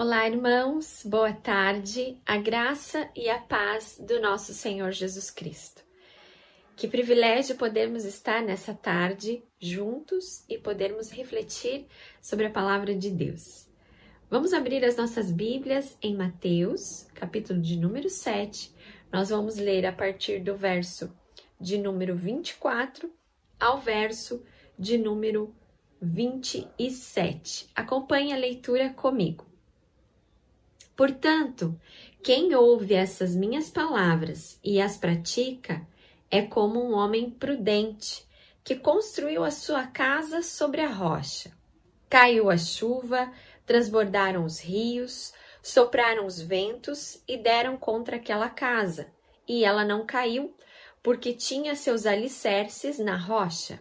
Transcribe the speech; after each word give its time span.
Olá, 0.00 0.28
irmãos, 0.28 1.02
boa 1.04 1.32
tarde, 1.32 2.22
a 2.24 2.36
graça 2.36 3.10
e 3.16 3.28
a 3.28 3.36
paz 3.36 4.00
do 4.00 4.20
nosso 4.20 4.54
Senhor 4.54 4.92
Jesus 4.92 5.28
Cristo. 5.28 5.82
Que 6.76 6.86
privilégio 6.86 7.56
podermos 7.56 8.04
estar 8.04 8.40
nessa 8.40 8.72
tarde 8.72 9.42
juntos 9.58 10.44
e 10.48 10.56
podermos 10.56 11.10
refletir 11.10 11.88
sobre 12.22 12.46
a 12.46 12.50
palavra 12.50 12.94
de 12.94 13.10
Deus. 13.10 13.66
Vamos 14.30 14.52
abrir 14.52 14.84
as 14.84 14.94
nossas 14.94 15.32
Bíblias 15.32 15.98
em 16.00 16.14
Mateus, 16.14 17.08
capítulo 17.12 17.60
de 17.60 17.76
número 17.76 18.08
7. 18.08 18.72
Nós 19.12 19.30
vamos 19.30 19.56
ler 19.56 19.84
a 19.84 19.90
partir 19.90 20.38
do 20.38 20.54
verso 20.54 21.12
de 21.60 21.76
número 21.76 22.14
24 22.14 23.12
ao 23.58 23.80
verso 23.80 24.46
de 24.78 24.96
número 24.96 25.52
27. 26.00 27.68
Acompanhe 27.74 28.32
a 28.32 28.36
leitura 28.36 28.90
comigo. 28.90 29.47
Portanto, 30.98 31.80
quem 32.24 32.56
ouve 32.56 32.92
essas 32.92 33.32
minhas 33.32 33.70
palavras 33.70 34.58
e 34.64 34.80
as 34.80 34.96
pratica 34.96 35.86
é 36.28 36.42
como 36.42 36.82
um 36.82 36.92
homem 36.92 37.30
prudente 37.30 38.26
que 38.64 38.74
construiu 38.74 39.44
a 39.44 39.52
sua 39.52 39.86
casa 39.86 40.42
sobre 40.42 40.80
a 40.80 40.88
rocha. 40.88 41.52
Caiu 42.10 42.50
a 42.50 42.56
chuva, 42.56 43.32
transbordaram 43.64 44.44
os 44.44 44.58
rios, 44.58 45.32
sopraram 45.62 46.26
os 46.26 46.40
ventos 46.40 47.22
e 47.28 47.36
deram 47.36 47.76
contra 47.76 48.16
aquela 48.16 48.48
casa, 48.48 49.06
e 49.46 49.64
ela 49.64 49.84
não 49.84 50.04
caiu, 50.04 50.52
porque 51.00 51.32
tinha 51.32 51.76
seus 51.76 52.06
alicerces 52.06 52.98
na 52.98 53.16
rocha. 53.16 53.78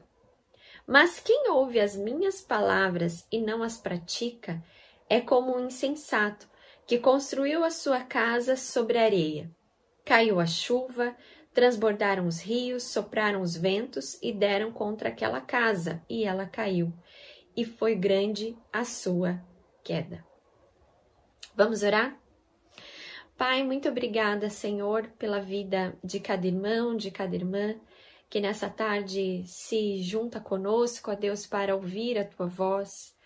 Mas 0.85 1.20
quem 1.20 1.49
ouve 1.49 1.79
as 1.79 1.95
minhas 1.95 2.41
palavras 2.41 3.26
e 3.31 3.41
não 3.41 3.63
as 3.63 3.76
pratica 3.76 4.63
é 5.09 5.20
como 5.20 5.57
um 5.57 5.65
insensato 5.65 6.48
que 6.88 6.98
construiu 6.98 7.64
a 7.64 7.70
sua 7.70 8.00
casa 8.02 8.55
sobre 8.55 8.98
areia. 8.98 9.52
Caiu 10.05 10.40
a 10.40 10.46
chuva, 10.46 11.16
transbordaram 11.54 12.26
os 12.26 12.40
rios, 12.40 12.84
sopraram 12.84 13.41
os 13.41 13.57
ventos 13.57 14.18
e 14.21 14.32
deram 14.32 14.71
contra 14.71 15.10
aquela 15.10 15.41
casa, 15.41 16.02
e 16.10 16.24
ela 16.24 16.46
caiu, 16.46 16.94
e 17.55 17.66
foi 17.66 17.94
grande 17.94 18.57
a 18.71 18.85
sua 18.85 19.44
queda. 19.84 20.26
Vamos 21.55 21.84
orar? 21.84 22.18
Pai, 23.35 23.63
muito 23.63 23.90
obrigada, 23.90 24.49
Senhor, 24.49 25.07
pela 25.20 25.41
vida 25.41 25.98
de 26.04 26.20
cada 26.20 26.48
irmão, 26.48 26.96
de 26.96 27.12
cada 27.12 27.35
irmã 27.35 27.76
que 28.29 28.40
nessa 28.41 28.70
tarde 28.70 29.44
se 29.46 30.01
junta 30.04 30.40
conosco, 30.40 31.12
a 31.12 31.16
Deus, 31.16 31.46
para 31.46 31.76
ouvir 31.76 32.18
a 32.18 32.26
tua 32.26 32.48
voz. 32.48 33.16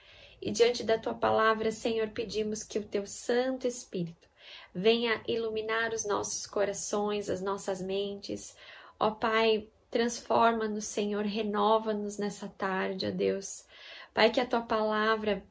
E 0.41 0.49
diante 0.49 0.83
da 0.83 0.97
tua 0.97 1.13
palavra, 1.13 1.71
Senhor, 1.71 2.07
pedimos 2.09 2.63
que 2.63 2.79
o 2.79 2.83
teu 2.83 3.05
Santo 3.05 3.67
Espírito 3.67 4.27
venha 4.73 5.21
iluminar 5.27 5.93
os 5.93 6.05
nossos 6.05 6.47
corações, 6.47 7.29
as 7.29 7.41
nossas 7.41 7.81
mentes. 7.81 8.55
Ó 8.99 9.11
Pai, 9.11 9.67
transforma-nos, 9.89 10.85
Senhor, 10.85 11.25
renova-nos 11.25 12.17
nessa 12.17 12.47
tarde, 12.47 13.07
ó 13.07 13.11
Deus. 13.11 13.65
Pai, 14.13 14.31
que 14.31 14.39
a 14.39 14.45
tua 14.45 14.61
palavra 14.61 15.43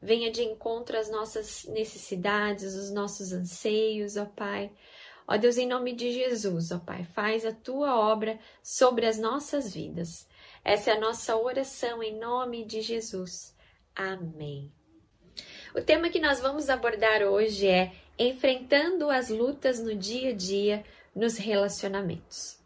venha 0.00 0.30
de 0.30 0.42
encontro 0.42 0.96
às 0.96 1.10
nossas 1.10 1.64
necessidades, 1.64 2.74
os 2.74 2.90
nossos 2.90 3.32
anseios, 3.32 4.16
ó 4.16 4.24
Pai. 4.24 4.72
Ó 5.26 5.36
Deus, 5.36 5.58
em 5.58 5.66
nome 5.66 5.92
de 5.92 6.10
Jesus, 6.10 6.70
ó 6.70 6.78
Pai, 6.78 7.04
faz 7.04 7.44
a 7.44 7.52
tua 7.52 7.98
obra 7.98 8.38
sobre 8.62 9.06
as 9.06 9.18
nossas 9.18 9.74
vidas. 9.74 10.26
Essa 10.64 10.92
é 10.92 10.94
a 10.94 11.00
nossa 11.00 11.36
oração 11.36 12.02
em 12.02 12.18
nome 12.18 12.64
de 12.64 12.80
Jesus. 12.80 13.54
Amém. 13.98 14.72
O 15.74 15.82
tema 15.82 16.08
que 16.08 16.20
nós 16.20 16.38
vamos 16.38 16.70
abordar 16.70 17.20
hoje 17.22 17.66
é 17.66 17.90
enfrentando 18.16 19.10
as 19.10 19.28
lutas 19.28 19.82
no 19.82 19.92
dia 19.92 20.30
a 20.30 20.32
dia 20.32 20.84
nos 21.12 21.36
relacionamentos. 21.36 22.60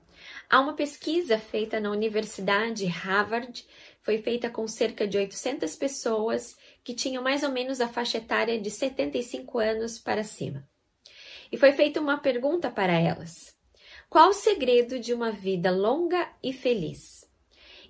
Há 0.50 0.60
uma 0.60 0.74
pesquisa 0.74 1.38
feita 1.38 1.80
na 1.80 1.90
Universidade 1.90 2.84
Harvard, 2.84 3.66
foi 4.02 4.18
feita 4.18 4.50
com 4.50 4.68
cerca 4.68 5.08
de 5.08 5.16
800 5.16 5.74
pessoas 5.74 6.54
que 6.84 6.92
tinham 6.92 7.22
mais 7.22 7.42
ou 7.42 7.50
menos 7.50 7.80
a 7.80 7.88
faixa 7.88 8.18
etária 8.18 8.60
de 8.60 8.70
75 8.70 9.58
anos 9.58 9.98
para 9.98 10.22
cima. 10.22 10.68
E 11.50 11.56
foi 11.56 11.72
feita 11.72 11.98
uma 11.98 12.18
pergunta 12.18 12.70
para 12.70 12.92
elas: 12.92 13.56
Qual 14.10 14.28
o 14.28 14.34
segredo 14.34 14.98
de 14.98 15.14
uma 15.14 15.32
vida 15.32 15.70
longa 15.70 16.30
e 16.42 16.52
feliz? 16.52 17.21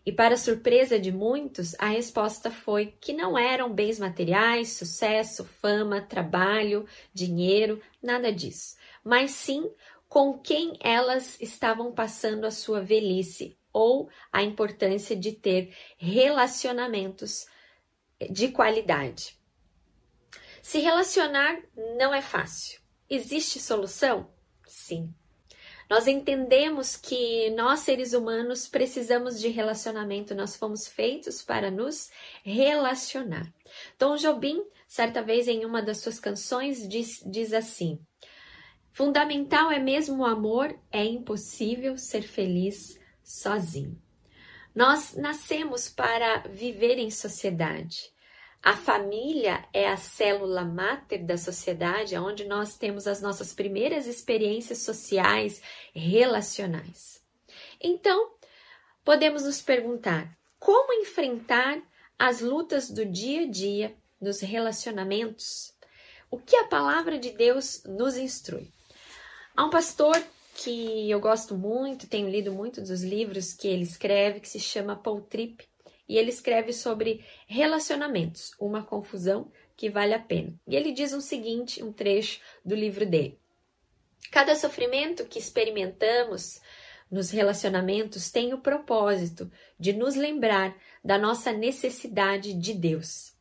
E 0.04 0.10
para 0.10 0.36
surpresa 0.36 0.98
de 0.98 1.12
muitos, 1.12 1.76
a 1.78 1.86
resposta 1.86 2.50
foi 2.50 2.94
que 3.00 3.12
não 3.12 3.38
eram 3.38 3.72
bens 3.72 3.98
materiais, 3.98 4.72
sucesso, 4.72 5.44
fama, 5.44 6.00
trabalho, 6.00 6.86
dinheiro, 7.14 7.80
nada 8.02 8.32
disso, 8.32 8.76
mas 9.04 9.30
sim 9.30 9.70
com 10.08 10.38
quem 10.38 10.76
elas 10.80 11.40
estavam 11.40 11.92
passando 11.92 12.44
a 12.44 12.50
sua 12.50 12.82
velhice 12.82 13.56
ou 13.72 14.10
a 14.30 14.42
importância 14.42 15.16
de 15.16 15.32
ter 15.32 15.74
relacionamentos 15.96 17.46
de 18.30 18.48
qualidade. 18.48 19.38
Se 20.60 20.78
relacionar 20.78 21.58
não 21.96 22.12
é 22.12 22.20
fácil. 22.20 22.80
Existe 23.08 23.58
solução? 23.58 24.30
Sim. 24.66 25.14
Nós 25.92 26.06
entendemos 26.06 26.96
que 26.96 27.50
nós, 27.50 27.80
seres 27.80 28.14
humanos, 28.14 28.66
precisamos 28.66 29.38
de 29.38 29.48
relacionamento, 29.48 30.34
nós 30.34 30.56
fomos 30.56 30.88
feitos 30.88 31.42
para 31.42 31.70
nos 31.70 32.10
relacionar. 32.42 33.52
Tom 33.98 34.16
Jobim, 34.16 34.64
certa 34.88 35.20
vez 35.22 35.46
em 35.48 35.66
uma 35.66 35.82
das 35.82 35.98
suas 35.98 36.18
canções, 36.18 36.88
diz, 36.88 37.22
diz 37.26 37.52
assim: 37.52 38.00
Fundamental 38.90 39.70
é 39.70 39.78
mesmo 39.78 40.22
o 40.22 40.24
amor, 40.24 40.74
é 40.90 41.04
impossível 41.04 41.98
ser 41.98 42.22
feliz 42.22 42.98
sozinho. 43.22 44.00
Nós 44.74 45.14
nascemos 45.14 45.90
para 45.90 46.38
viver 46.48 46.96
em 46.96 47.10
sociedade. 47.10 48.10
A 48.62 48.76
família 48.76 49.66
é 49.72 49.88
a 49.88 49.96
célula 49.96 50.64
máter 50.64 51.24
da 51.24 51.36
sociedade, 51.36 52.16
onde 52.16 52.44
nós 52.44 52.76
temos 52.76 53.08
as 53.08 53.20
nossas 53.20 53.52
primeiras 53.52 54.06
experiências 54.06 54.78
sociais, 54.78 55.60
relacionais. 55.92 57.20
Então, 57.80 58.30
podemos 59.04 59.42
nos 59.42 59.60
perguntar 59.60 60.38
como 60.60 60.92
enfrentar 60.92 61.82
as 62.16 62.40
lutas 62.40 62.88
do 62.88 63.04
dia 63.04 63.42
a 63.42 63.50
dia 63.50 63.96
nos 64.20 64.40
relacionamentos? 64.40 65.74
O 66.30 66.38
que 66.38 66.54
a 66.54 66.68
palavra 66.68 67.18
de 67.18 67.30
Deus 67.30 67.82
nos 67.84 68.16
instrui? 68.16 68.70
Há 69.56 69.64
um 69.64 69.70
pastor 69.70 70.16
que 70.54 71.10
eu 71.10 71.18
gosto 71.18 71.56
muito, 71.56 72.06
tenho 72.06 72.30
lido 72.30 72.52
muitos 72.52 72.88
dos 72.88 73.02
livros 73.02 73.52
que 73.52 73.66
ele 73.66 73.82
escreve, 73.82 74.38
que 74.38 74.48
se 74.48 74.60
chama 74.60 74.94
Paul 74.94 75.20
Tripp 75.22 75.66
e 76.12 76.18
ele 76.18 76.28
escreve 76.28 76.74
sobre 76.74 77.24
relacionamentos, 77.46 78.54
uma 78.60 78.82
confusão 78.82 79.50
que 79.74 79.88
vale 79.88 80.12
a 80.12 80.18
pena. 80.18 80.52
E 80.68 80.76
ele 80.76 80.92
diz 80.92 81.14
o 81.14 81.16
um 81.16 81.20
seguinte, 81.22 81.82
um 81.82 81.90
trecho 81.90 82.38
do 82.62 82.74
livro 82.74 83.06
dele. 83.06 83.38
Cada 84.30 84.54
sofrimento 84.54 85.24
que 85.24 85.38
experimentamos 85.38 86.60
nos 87.10 87.30
relacionamentos 87.30 88.30
tem 88.30 88.52
o 88.52 88.60
propósito 88.60 89.50
de 89.80 89.94
nos 89.94 90.14
lembrar 90.14 90.76
da 91.02 91.16
nossa 91.16 91.50
necessidade 91.50 92.52
de 92.52 92.74
Deus. 92.74 93.32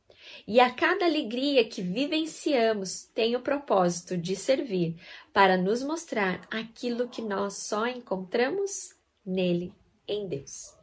E 0.47 0.61
a 0.61 0.71
cada 0.71 1.03
alegria 1.03 1.67
que 1.67 1.81
vivenciamos 1.81 3.03
tem 3.13 3.35
o 3.35 3.41
propósito 3.41 4.15
de 4.15 4.33
servir 4.33 4.95
para 5.33 5.57
nos 5.57 5.83
mostrar 5.83 6.47
aquilo 6.49 7.09
que 7.09 7.21
nós 7.21 7.67
só 7.67 7.85
encontramos 7.85 8.95
nele, 9.25 9.73
em 10.07 10.25
Deus. 10.25 10.79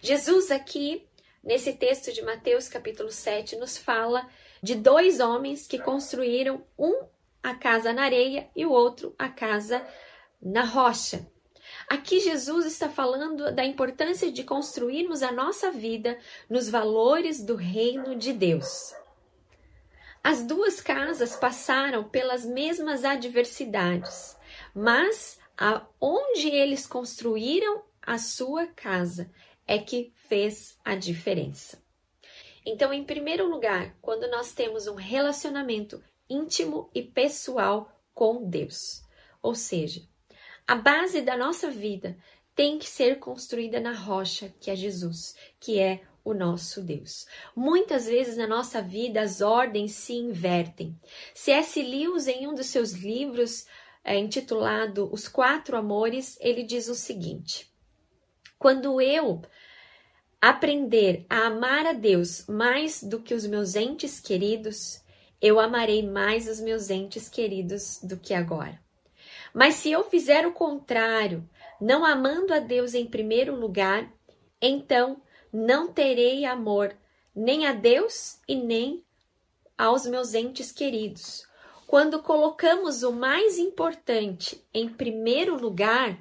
Jesus 0.00 0.50
aqui 0.50 1.06
nesse 1.42 1.72
texto 1.72 2.12
de 2.12 2.22
Mateus 2.22 2.68
capítulo 2.68 3.10
7 3.10 3.56
nos 3.56 3.76
fala 3.76 4.28
de 4.62 4.74
dois 4.74 5.20
homens 5.20 5.66
que 5.66 5.78
construíram 5.78 6.64
um 6.78 7.04
a 7.42 7.54
casa 7.54 7.92
na 7.92 8.02
areia 8.02 8.48
e 8.54 8.66
o 8.66 8.70
outro 8.70 9.14
a 9.18 9.28
casa 9.28 9.84
na 10.40 10.64
rocha. 10.64 11.26
Aqui 11.88 12.20
Jesus 12.20 12.66
está 12.66 12.88
falando 12.88 13.54
da 13.54 13.64
importância 13.64 14.30
de 14.30 14.44
construirmos 14.44 15.22
a 15.22 15.32
nossa 15.32 15.70
vida 15.70 16.18
nos 16.48 16.68
valores 16.68 17.42
do 17.42 17.56
reino 17.56 18.16
de 18.16 18.32
Deus. 18.32 18.94
As 20.22 20.42
duas 20.44 20.80
casas 20.80 21.36
passaram 21.36 22.04
pelas 22.04 22.44
mesmas 22.44 23.04
adversidades, 23.04 24.36
mas 24.74 25.38
aonde 25.56 26.48
eles 26.48 26.86
construíram 26.86 27.82
a 28.02 28.18
sua 28.18 28.66
casa 28.66 29.30
é 29.70 29.78
que 29.78 30.12
fez 30.28 30.76
a 30.84 30.96
diferença. 30.96 31.80
Então, 32.66 32.92
em 32.92 33.04
primeiro 33.04 33.48
lugar, 33.48 33.96
quando 34.02 34.28
nós 34.28 34.52
temos 34.52 34.88
um 34.88 34.96
relacionamento 34.96 36.02
íntimo 36.28 36.90
e 36.92 37.00
pessoal 37.00 37.88
com 38.12 38.50
Deus, 38.50 39.04
ou 39.40 39.54
seja, 39.54 40.02
a 40.66 40.74
base 40.74 41.22
da 41.22 41.36
nossa 41.36 41.70
vida 41.70 42.18
tem 42.52 42.80
que 42.80 42.88
ser 42.88 43.20
construída 43.20 43.78
na 43.78 43.92
rocha, 43.92 44.52
que 44.58 44.72
é 44.72 44.74
Jesus, 44.74 45.36
que 45.60 45.78
é 45.78 46.02
o 46.24 46.34
nosso 46.34 46.82
Deus. 46.82 47.28
Muitas 47.54 48.06
vezes 48.06 48.36
na 48.36 48.48
nossa 48.48 48.82
vida 48.82 49.20
as 49.20 49.40
ordens 49.40 49.92
se 49.92 50.14
invertem. 50.14 50.98
C.S. 51.32 51.80
Lewis, 51.80 52.26
em 52.26 52.48
um 52.48 52.54
dos 52.56 52.66
seus 52.66 52.90
livros 52.90 53.66
é, 54.02 54.18
intitulado 54.18 55.08
Os 55.12 55.28
Quatro 55.28 55.76
Amores, 55.76 56.36
ele 56.40 56.64
diz 56.64 56.88
o 56.88 56.94
seguinte: 56.96 57.72
Quando 58.58 59.00
eu 59.00 59.40
aprender 60.40 61.26
a 61.28 61.46
amar 61.46 61.86
a 61.86 61.92
Deus 61.92 62.46
mais 62.46 63.02
do 63.02 63.20
que 63.20 63.34
os 63.34 63.46
meus 63.46 63.74
entes 63.74 64.18
queridos, 64.18 65.02
eu 65.40 65.60
amarei 65.60 66.02
mais 66.02 66.48
os 66.48 66.60
meus 66.60 66.88
entes 66.88 67.28
queridos 67.28 68.00
do 68.02 68.16
que 68.16 68.32
agora. 68.32 68.80
Mas 69.52 69.74
se 69.74 69.90
eu 69.90 70.04
fizer 70.04 70.46
o 70.46 70.52
contrário, 70.52 71.48
não 71.80 72.04
amando 72.04 72.54
a 72.54 72.58
Deus 72.58 72.94
em 72.94 73.06
primeiro 73.06 73.54
lugar, 73.54 74.10
então 74.62 75.20
não 75.52 75.92
terei 75.92 76.44
amor 76.44 76.96
nem 77.34 77.66
a 77.66 77.72
Deus 77.72 78.38
e 78.48 78.56
nem 78.56 79.04
aos 79.76 80.06
meus 80.06 80.34
entes 80.34 80.72
queridos. 80.72 81.46
Quando 81.86 82.22
colocamos 82.22 83.02
o 83.02 83.12
mais 83.12 83.58
importante 83.58 84.64
em 84.72 84.88
primeiro 84.88 85.56
lugar, 85.56 86.18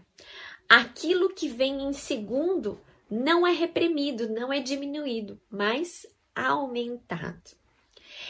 aquilo 0.67 1.29
que 1.29 1.47
vem 1.47 1.83
em 1.83 1.93
segundo 1.93 2.79
não 3.09 3.45
é 3.45 3.51
reprimido, 3.51 4.29
não 4.29 4.51
é 4.51 4.59
diminuído, 4.59 5.39
mas 5.49 6.05
aumentado. 6.35 7.57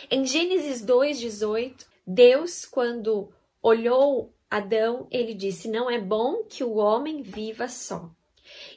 Em 0.09 0.25
Gênesis 0.25 0.81
2:18, 0.83 1.85
Deus, 2.05 2.65
quando 2.65 3.31
olhou 3.61 4.33
Adão, 4.49 5.07
ele 5.11 5.33
disse: 5.33 5.67
Não 5.67 5.89
é 5.89 5.99
bom 5.99 6.43
que 6.43 6.63
o 6.63 6.75
homem 6.75 7.21
viva 7.21 7.67
só. 7.67 8.09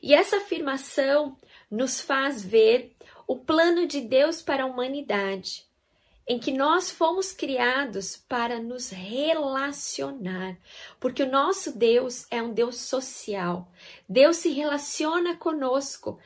E 0.03 0.15
essa 0.15 0.37
afirmação 0.37 1.37
nos 1.71 2.01
faz 2.01 2.43
ver 2.43 2.95
o 3.27 3.37
plano 3.37 3.87
de 3.87 4.01
Deus 4.01 4.43
para 4.43 4.65
a 4.65 4.67
humanidade, 4.67 5.67
em 6.27 6.39
que 6.39 6.53
nós 6.53 6.91
fomos 6.91 7.33
criados 7.33 8.17
para 8.17 8.61
nos 8.61 8.91
relacionar, 8.91 10.57
porque 11.01 11.23
o 11.23 11.31
nosso 11.31 11.77
Deus 11.77 12.27
é 12.31 12.41
um 12.43 12.53
Deus 12.53 12.77
social. 12.77 13.71
Deus 14.09 14.37
se 14.37 14.51
relaciona 14.51 15.37
conosco, 15.37 16.19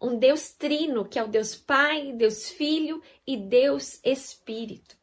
um 0.00 0.18
Deus 0.18 0.52
trino, 0.52 1.04
que 1.04 1.18
é 1.18 1.24
o 1.24 1.28
Deus 1.28 1.54
Pai, 1.54 2.12
Deus 2.12 2.48
Filho 2.48 3.02
e 3.26 3.36
Deus 3.36 4.00
Espírito. 4.04 4.96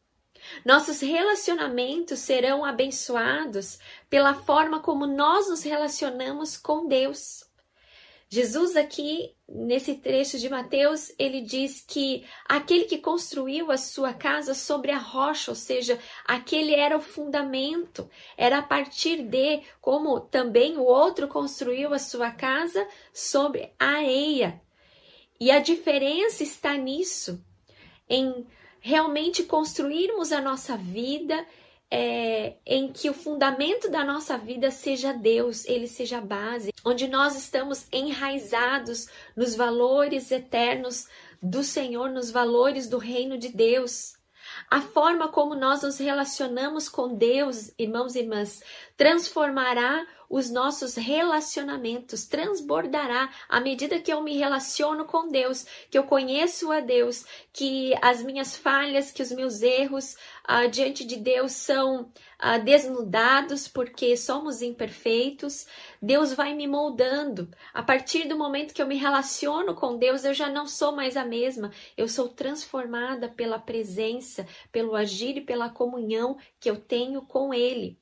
Nossos 0.64 1.00
relacionamentos 1.00 2.18
serão 2.18 2.64
abençoados 2.64 3.78
pela 4.10 4.34
forma 4.34 4.80
como 4.80 5.06
nós 5.06 5.48
nos 5.48 5.62
relacionamos 5.62 6.56
com 6.56 6.88
Deus. 6.88 7.44
Jesus 8.34 8.76
aqui 8.76 9.36
nesse 9.46 9.96
trecho 9.96 10.38
de 10.38 10.48
Mateus, 10.48 11.12
ele 11.18 11.42
diz 11.42 11.84
que 11.86 12.24
aquele 12.48 12.84
que 12.84 12.96
construiu 12.96 13.70
a 13.70 13.76
sua 13.76 14.14
casa 14.14 14.54
sobre 14.54 14.90
a 14.90 14.96
rocha, 14.96 15.50
ou 15.50 15.54
seja, 15.54 15.98
aquele 16.24 16.74
era 16.74 16.96
o 16.96 17.02
fundamento, 17.02 18.08
era 18.34 18.56
a 18.56 18.62
partir 18.62 19.22
de, 19.22 19.60
como 19.82 20.18
também 20.18 20.78
o 20.78 20.82
outro 20.82 21.28
construiu 21.28 21.92
a 21.92 21.98
sua 21.98 22.30
casa 22.30 22.88
sobre 23.12 23.70
a 23.78 23.98
areia. 23.98 24.62
E 25.38 25.50
a 25.50 25.58
diferença 25.58 26.42
está 26.42 26.74
nisso, 26.74 27.38
em 28.08 28.46
realmente 28.80 29.42
construirmos 29.42 30.32
a 30.32 30.40
nossa 30.40 30.74
vida 30.74 31.46
é, 31.94 32.54
em 32.64 32.90
que 32.90 33.10
o 33.10 33.12
fundamento 33.12 33.90
da 33.90 34.02
nossa 34.02 34.38
vida 34.38 34.70
seja 34.70 35.12
Deus, 35.12 35.66
ele 35.66 35.86
seja 35.86 36.18
a 36.18 36.20
base, 36.22 36.72
onde 36.82 37.06
nós 37.06 37.36
estamos 37.36 37.86
enraizados 37.92 39.08
nos 39.36 39.54
valores 39.54 40.30
eternos 40.30 41.06
do 41.42 41.62
Senhor, 41.62 42.08
nos 42.08 42.30
valores 42.30 42.88
do 42.88 42.96
reino 42.96 43.36
de 43.36 43.50
Deus. 43.50 44.14
A 44.70 44.80
forma 44.80 45.28
como 45.28 45.54
nós 45.54 45.82
nos 45.82 45.98
relacionamos 45.98 46.88
com 46.88 47.14
Deus, 47.14 47.70
irmãos 47.78 48.14
e 48.14 48.20
irmãs, 48.20 48.62
transformará 48.96 50.06
os 50.32 50.50
nossos 50.50 50.94
relacionamentos, 50.94 52.24
transbordará 52.24 53.30
à 53.46 53.60
medida 53.60 54.00
que 54.00 54.10
eu 54.10 54.22
me 54.22 54.34
relaciono 54.34 55.04
com 55.04 55.28
Deus, 55.28 55.66
que 55.90 55.98
eu 55.98 56.04
conheço 56.04 56.72
a 56.72 56.80
Deus, 56.80 57.26
que 57.52 57.92
as 58.00 58.22
minhas 58.22 58.56
falhas, 58.56 59.12
que 59.12 59.20
os 59.20 59.30
meus 59.30 59.60
erros 59.60 60.16
ah, 60.42 60.66
diante 60.66 61.04
de 61.04 61.16
Deus 61.16 61.52
são 61.52 62.10
ah, 62.38 62.56
desnudados, 62.56 63.68
porque 63.68 64.16
somos 64.16 64.62
imperfeitos. 64.62 65.66
Deus 66.00 66.32
vai 66.32 66.54
me 66.54 66.66
moldando. 66.66 67.50
A 67.74 67.82
partir 67.82 68.26
do 68.26 68.34
momento 68.34 68.72
que 68.72 68.80
eu 68.80 68.86
me 68.86 68.96
relaciono 68.96 69.74
com 69.74 69.98
Deus, 69.98 70.24
eu 70.24 70.32
já 70.32 70.48
não 70.48 70.66
sou 70.66 70.92
mais 70.92 71.14
a 71.14 71.26
mesma. 71.26 71.70
Eu 71.94 72.08
sou 72.08 72.30
transformada 72.30 73.28
pela 73.28 73.58
presença, 73.58 74.46
pelo 74.72 74.96
agir 74.96 75.36
e 75.36 75.42
pela 75.42 75.68
comunhão 75.68 76.38
que 76.58 76.70
eu 76.70 76.80
tenho 76.80 77.20
com 77.20 77.52
Ele. 77.52 78.00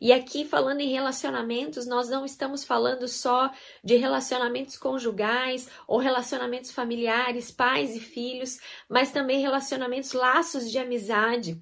E 0.00 0.12
aqui, 0.12 0.44
falando 0.44 0.80
em 0.80 0.90
relacionamentos, 0.90 1.86
nós 1.86 2.08
não 2.08 2.24
estamos 2.24 2.64
falando 2.64 3.08
só 3.08 3.50
de 3.82 3.96
relacionamentos 3.96 4.76
conjugais 4.76 5.68
ou 5.86 5.98
relacionamentos 5.98 6.70
familiares, 6.70 7.50
pais 7.50 7.96
e 7.96 8.00
filhos, 8.00 8.58
mas 8.88 9.10
também 9.10 9.40
relacionamentos, 9.40 10.12
laços 10.12 10.70
de 10.70 10.78
amizade 10.78 11.60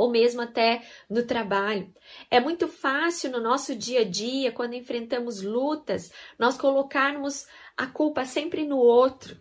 ou 0.00 0.10
mesmo 0.10 0.40
até 0.40 0.82
no 1.10 1.26
trabalho. 1.26 1.92
É 2.30 2.40
muito 2.40 2.66
fácil 2.66 3.30
no 3.30 3.38
nosso 3.38 3.76
dia 3.76 4.00
a 4.00 4.04
dia, 4.04 4.50
quando 4.50 4.72
enfrentamos 4.72 5.42
lutas, 5.42 6.10
nós 6.38 6.56
colocarmos 6.56 7.46
a 7.76 7.86
culpa 7.86 8.24
sempre 8.24 8.66
no 8.66 8.78
outro 8.78 9.38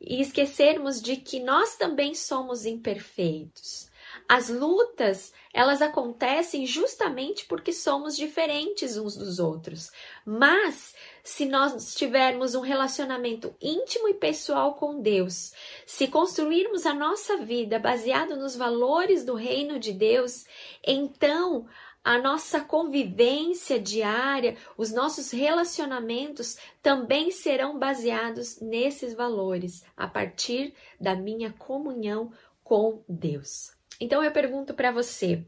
e 0.00 0.20
esquecermos 0.20 1.02
de 1.02 1.16
que 1.16 1.40
nós 1.40 1.76
também 1.76 2.14
somos 2.14 2.64
imperfeitos. 2.64 3.90
As 4.28 4.50
lutas, 4.50 5.32
elas 5.54 5.80
acontecem 5.80 6.66
justamente 6.66 7.46
porque 7.46 7.72
somos 7.72 8.14
diferentes 8.14 8.98
uns 8.98 9.16
dos 9.16 9.38
outros. 9.38 9.90
Mas 10.22 10.94
se 11.24 11.46
nós 11.46 11.94
tivermos 11.94 12.54
um 12.54 12.60
relacionamento 12.60 13.54
íntimo 13.58 14.06
e 14.06 14.12
pessoal 14.12 14.74
com 14.74 15.00
Deus, 15.00 15.54
se 15.86 16.08
construirmos 16.08 16.84
a 16.84 16.92
nossa 16.92 17.38
vida 17.38 17.78
baseado 17.78 18.36
nos 18.36 18.54
valores 18.54 19.24
do 19.24 19.34
reino 19.34 19.78
de 19.78 19.94
Deus, 19.94 20.44
então 20.86 21.66
a 22.04 22.18
nossa 22.18 22.60
convivência 22.60 23.80
diária, 23.80 24.58
os 24.76 24.92
nossos 24.92 25.30
relacionamentos 25.30 26.58
também 26.82 27.30
serão 27.30 27.78
baseados 27.78 28.60
nesses 28.60 29.14
valores, 29.14 29.82
a 29.96 30.06
partir 30.06 30.74
da 31.00 31.14
minha 31.14 31.50
comunhão 31.50 32.30
com 32.62 33.02
Deus. 33.08 33.77
Então 34.00 34.22
eu 34.22 34.30
pergunto 34.30 34.74
para 34.74 34.92
você, 34.92 35.44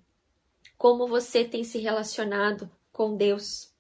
como 0.77 1.07
você 1.07 1.45
tem 1.45 1.63
se 1.63 1.79
relacionado 1.79 2.71
com 2.93 3.17
Deus? 3.17 3.73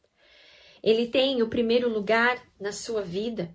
Ele 0.82 1.08
tem 1.08 1.42
o 1.42 1.48
primeiro 1.48 1.88
lugar 1.88 2.40
na 2.58 2.72
sua 2.72 3.02
vida? 3.02 3.54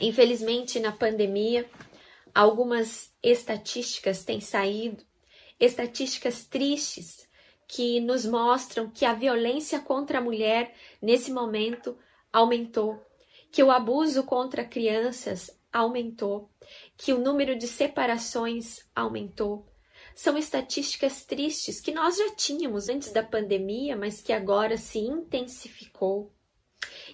Infelizmente, 0.00 0.80
na 0.80 0.92
pandemia, 0.92 1.68
algumas 2.34 3.12
estatísticas 3.22 4.24
têm 4.24 4.40
saído, 4.40 5.04
estatísticas 5.58 6.44
tristes 6.44 7.28
que 7.68 8.00
nos 8.00 8.26
mostram 8.26 8.90
que 8.90 9.04
a 9.04 9.14
violência 9.14 9.78
contra 9.80 10.18
a 10.18 10.22
mulher 10.22 10.74
nesse 11.00 11.30
momento 11.30 11.96
aumentou, 12.32 13.00
que 13.52 13.62
o 13.62 13.70
abuso 13.70 14.24
contra 14.24 14.64
crianças 14.64 15.56
aumentou, 15.72 16.50
que 16.96 17.12
o 17.12 17.18
número 17.18 17.56
de 17.56 17.68
separações 17.68 18.80
aumentou, 18.94 19.69
são 20.20 20.36
estatísticas 20.36 21.24
tristes 21.24 21.80
que 21.80 21.92
nós 21.92 22.18
já 22.18 22.28
tínhamos 22.34 22.90
antes 22.90 23.10
da 23.10 23.22
pandemia, 23.22 23.96
mas 23.96 24.20
que 24.20 24.34
agora 24.34 24.76
se 24.76 24.98
intensificou. 24.98 26.30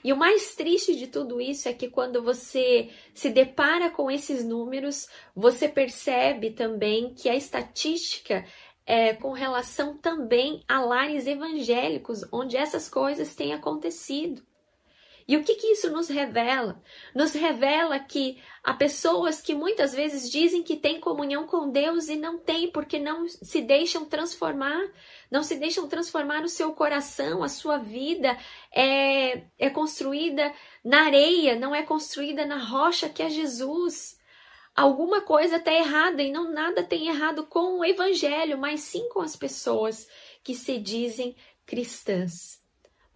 E 0.03 0.13
o 0.13 0.17
mais 0.17 0.57
triste 0.57 0.97
de 0.97 1.07
tudo 1.07 1.41
isso 1.41 1.69
é 1.69 1.73
que 1.73 1.89
quando 1.89 2.21
você 2.21 2.91
se 3.15 3.31
depara 3.31 3.91
com 3.91 4.11
esses 4.11 4.45
números, 4.45 5.07
você 5.37 5.69
percebe 5.69 6.51
também 6.51 7.15
que 7.15 7.29
a 7.29 7.37
estatística 7.37 8.45
é 8.85 9.15
com 9.15 9.31
relação 9.31 9.97
também 9.97 10.65
a 10.67 10.81
lares 10.81 11.29
evangélicos, 11.29 12.25
onde 12.33 12.57
essas 12.57 12.89
coisas 12.89 13.37
têm 13.37 13.55
acontecido. 13.55 14.43
E 15.29 15.37
o 15.37 15.43
que, 15.43 15.57
que 15.57 15.67
isso 15.73 15.91
nos 15.91 16.09
revela? 16.09 16.81
Nos 17.13 17.33
revela 17.33 17.99
que 17.99 18.41
há 18.63 18.73
pessoas 18.73 19.41
que 19.41 19.55
muitas 19.55 19.93
vezes 19.93 20.31
dizem 20.31 20.63
que 20.63 20.77
têm 20.77 21.01
comunhão 21.01 21.47
com 21.49 21.69
Deus 21.69 22.09
e 22.09 22.15
não 22.15 22.39
têm, 22.39 22.71
porque 22.71 23.01
não 23.01 23.29
se 23.29 23.61
deixam 23.61 24.05
transformar, 24.05 24.81
não 25.29 25.43
se 25.43 25.57
deixam 25.57 25.89
transformar 25.89 26.45
o 26.45 26.49
seu 26.49 26.73
coração, 26.75 27.43
a 27.43 27.49
sua 27.49 27.77
vida 27.77 28.39
é, 28.73 29.49
é 29.59 29.69
construída 29.69 30.55
na 30.85 31.07
areia, 31.07 31.57
não 31.59 31.75
é 31.75 31.83
construída 31.83 32.47
na 32.47 32.59
rocha 32.59 33.09
que 33.09 33.23
é 33.23 33.29
Jesus. 33.29 34.17
Alguma 34.77 35.23
coisa 35.23 35.57
está 35.57 35.73
errada 35.73 36.23
e 36.23 36.31
não 36.31 36.53
nada 36.53 36.85
tem 36.85 37.09
errado 37.09 37.47
com 37.47 37.81
o 37.81 37.85
evangelho, 37.85 38.59
mas 38.59 38.81
sim 38.81 39.09
com 39.09 39.23
as 39.23 39.35
pessoas 39.35 40.07
que 40.45 40.55
se 40.55 40.79
dizem 40.79 41.35
cristãs. 41.65 42.65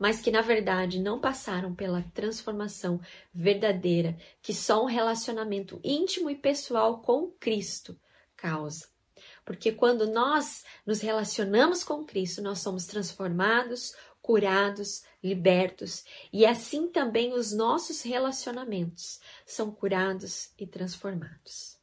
Mas 0.00 0.22
que 0.22 0.30
na 0.30 0.40
verdade 0.40 0.98
não 0.98 1.20
passaram 1.20 1.74
pela 1.74 2.02
transformação 2.14 2.98
verdadeira 3.34 4.16
que 4.40 4.54
só 4.54 4.82
um 4.82 4.86
relacionamento 4.86 5.78
íntimo 5.84 6.30
e 6.30 6.34
pessoal 6.34 7.02
com 7.02 7.30
Cristo 7.38 8.00
causa. 8.34 8.88
Porque 9.44 9.70
quando 9.70 10.10
nós 10.10 10.64
nos 10.86 11.02
relacionamos 11.02 11.84
com 11.84 12.02
Cristo, 12.02 12.40
nós 12.40 12.60
somos 12.60 12.86
transformados, 12.86 13.94
curados, 14.22 15.02
libertos, 15.22 16.02
e 16.32 16.46
assim 16.46 16.88
também 16.88 17.34
os 17.34 17.52
nossos 17.52 18.00
relacionamentos 18.00 19.20
são 19.44 19.70
curados 19.70 20.50
e 20.58 20.66
transformados. 20.66 21.78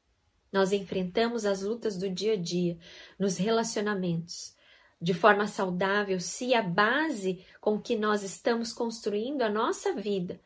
Nós 0.52 0.72
enfrentamos 0.72 1.46
as 1.46 1.62
lutas 1.62 1.98
do 1.98 2.10
dia 2.10 2.34
a 2.34 2.38
dia 2.38 2.80
nos 3.20 3.38
relacionamentos 3.38 4.58
de 5.00 5.14
forma 5.14 5.48
saudável 5.48 6.20
se 6.20 6.54
a 6.54 6.62
base 6.62 7.46
com 7.68 7.78
que 7.78 7.98
nós 7.98 8.24
estamos 8.24 8.72
construindo 8.72 9.42
a 9.42 9.50
nossa 9.50 9.94
vida 9.94 10.40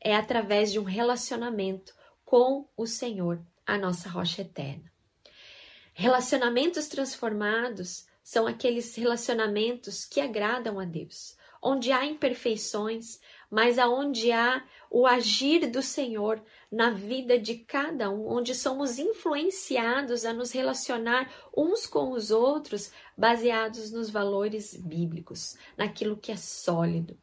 é 0.00 0.14
através 0.14 0.70
de 0.70 0.78
um 0.78 0.84
relacionamento 0.84 1.92
com 2.24 2.68
o 2.76 2.86
Senhor, 2.86 3.44
a 3.66 3.76
nossa 3.76 4.08
rocha 4.08 4.42
eterna. 4.42 4.92
Relacionamentos 5.92 6.86
transformados 6.86 8.06
são 8.22 8.46
aqueles 8.46 8.94
relacionamentos 8.94 10.04
que 10.04 10.20
agradam 10.20 10.78
a 10.78 10.84
Deus, 10.84 11.36
onde 11.60 11.90
há 11.90 12.04
imperfeições, 12.04 13.18
mas 13.50 13.78
aonde 13.78 14.32
há 14.32 14.64
o 14.90 15.06
agir 15.06 15.70
do 15.70 15.82
Senhor 15.82 16.42
na 16.70 16.90
vida 16.90 17.38
de 17.38 17.56
cada 17.56 18.10
um, 18.10 18.28
onde 18.28 18.54
somos 18.54 18.98
influenciados 18.98 20.24
a 20.24 20.32
nos 20.32 20.52
relacionar 20.52 21.32
uns 21.56 21.86
com 21.86 22.12
os 22.12 22.30
outros 22.30 22.90
baseados 23.16 23.90
nos 23.90 24.10
valores 24.10 24.74
bíblicos, 24.76 25.56
naquilo 25.76 26.16
que 26.16 26.32
é 26.32 26.36
sólido. 26.36 27.18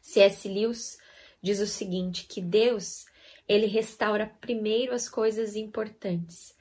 C.S. 0.00 0.48
Lewis 0.48 0.98
diz 1.42 1.60
o 1.60 1.66
seguinte, 1.66 2.26
que 2.26 2.40
Deus, 2.40 3.06
ele 3.48 3.66
restaura 3.66 4.26
primeiro 4.40 4.94
as 4.94 5.08
coisas 5.08 5.54
importantes, 5.54 6.56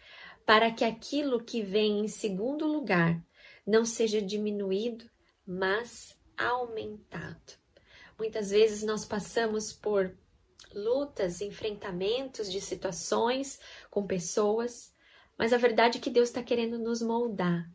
para 0.46 0.72
que 0.72 0.84
aquilo 0.84 1.44
que 1.44 1.62
vem 1.62 2.00
em 2.00 2.08
segundo 2.08 2.68
lugar 2.68 3.20
não 3.66 3.84
seja 3.84 4.22
diminuído, 4.22 5.10
mas 5.46 6.16
aumentado. 6.38 7.65
Muitas 8.18 8.50
vezes 8.50 8.84
nós 8.84 9.06
passamos 9.06 9.74
por 9.74 10.18
lutas, 10.74 11.42
enfrentamentos 11.42 12.52
de 12.52 12.62
situações 12.62 13.60
com 13.90 14.06
pessoas, 14.06 14.94
mas 15.38 15.54
a 15.54 15.58
verdade 15.58 15.98
é 15.98 16.02
que 16.02 16.10
Deus 16.10 16.30
está 16.30 16.42
querendo 16.42 16.78
nos 16.78 17.02
moldar. 17.02 17.70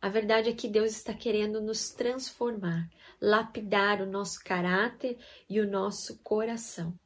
A 0.00 0.08
verdade 0.08 0.50
é 0.50 0.52
que 0.52 0.68
Deus 0.68 0.92
está 0.92 1.12
querendo 1.12 1.60
nos 1.60 1.90
transformar, 1.90 2.88
lapidar 3.20 4.00
o 4.02 4.06
nosso 4.06 4.42
caráter 4.44 5.18
e 5.48 5.60
o 5.60 5.68
nosso 5.68 6.18
coração. 6.22 6.96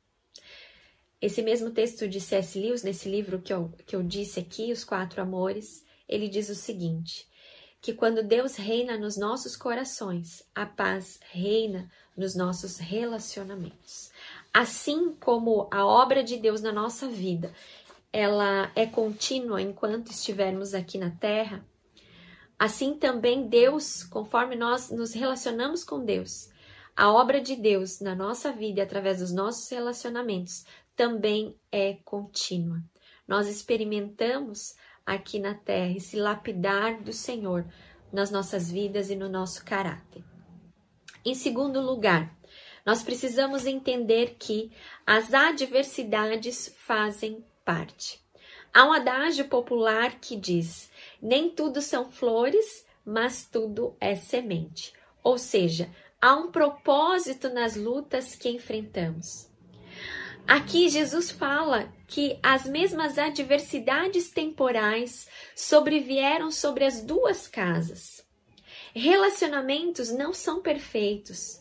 Esse 1.21 1.43
mesmo 1.43 1.71
texto 1.71 2.09
de 2.09 2.21
C.S. 2.21 2.59
Lewis, 2.59 2.83
nesse 2.83 3.09
livro 3.09 3.41
que 3.41 3.53
eu, 3.53 3.71
que 3.87 3.95
eu 3.95 4.03
disse 4.03 4.41
aqui, 4.41 4.73
Os 4.73 4.85
Quatro 4.85 5.23
Amores, 5.23 5.85
ele 6.09 6.29
diz 6.29 6.49
o 6.49 6.55
seguinte: 6.55 7.29
que 7.81 7.95
quando 7.95 8.23
Deus 8.23 8.57
reina 8.57 8.99
nos 8.99 9.17
nossos 9.17 9.57
corações, 9.57 10.43
a 10.55 10.67
paz 10.67 11.19
reina 11.31 11.91
nos 12.17 12.35
nossos 12.35 12.79
relacionamentos. 12.79 14.11
Assim 14.53 15.15
como 15.15 15.69
a 15.71 15.87
obra 15.87 16.23
de 16.23 16.37
Deus 16.37 16.61
na 16.61 16.73
nossa 16.73 17.09
vida, 17.09 17.53
ela 18.13 18.71
é 18.75 18.85
contínua 18.85 19.63
enquanto 19.63 20.11
estivermos 20.11 20.75
aqui 20.75 20.99
na 20.99 21.11
terra, 21.11 21.65
assim 22.59 22.95
também 22.95 23.49
Deus, 23.49 24.05
conforme 24.05 24.57
nós 24.57 24.91
nos 24.91 25.15
relacionamos 25.15 25.83
com 25.83 26.05
Deus, 26.05 26.51
a 26.95 27.11
obra 27.11 27.41
de 27.41 27.57
Deus 27.57 28.01
na 28.01 28.15
nossa 28.15 28.53
vida 28.53 28.81
e 28.81 28.83
através 28.83 29.21
dos 29.21 29.33
nossos 29.33 29.71
relacionamentos 29.71 30.67
também 30.95 31.57
é 31.73 31.95
contínua. 32.05 32.83
Nós 33.27 33.49
experimentamos 33.49 34.75
aqui 35.15 35.39
na 35.39 35.55
terra 35.55 35.97
esse 35.97 36.17
lapidar 36.17 37.03
do 37.03 37.13
Senhor 37.13 37.67
nas 38.13 38.31
nossas 38.31 38.71
vidas 38.71 39.11
e 39.11 39.17
no 39.17 39.29
nosso 39.29 39.65
caráter. 39.65 40.23
Em 41.25 41.35
segundo 41.35 41.81
lugar, 41.81 42.33
nós 42.87 43.03
precisamos 43.03 43.67
entender 43.67 44.37
que 44.39 44.71
as 45.07 45.35
adversidades 45.35 46.75
fazem 46.79 47.45
parte. 47.65 48.21
Há 48.73 48.85
um 48.87 48.93
adágio 48.93 49.49
popular 49.49 50.19
que 50.21 50.37
diz: 50.37 50.91
nem 51.21 51.51
tudo 51.51 51.83
são 51.83 52.11
flores, 52.11 52.87
mas 53.05 53.45
tudo 53.45 53.97
é 54.01 54.15
semente. 54.15 54.93
Ou 55.23 55.37
seja, 55.37 55.91
há 56.21 56.37
um 56.37 56.51
propósito 56.51 57.49
nas 57.51 57.75
lutas 57.75 58.35
que 58.35 58.49
enfrentamos. 58.49 59.51
Aqui 60.47 60.89
Jesus 60.89 61.31
fala 61.31 61.93
que 62.11 62.41
as 62.43 62.67
mesmas 62.67 63.19
adversidades 63.19 64.31
temporais 64.31 65.29
sobrevieram 65.55 66.51
sobre 66.51 66.85
as 66.85 67.01
duas 67.01 67.47
casas. 67.47 68.27
Relacionamentos 68.93 70.11
não 70.11 70.33
são 70.33 70.61
perfeitos, 70.61 71.61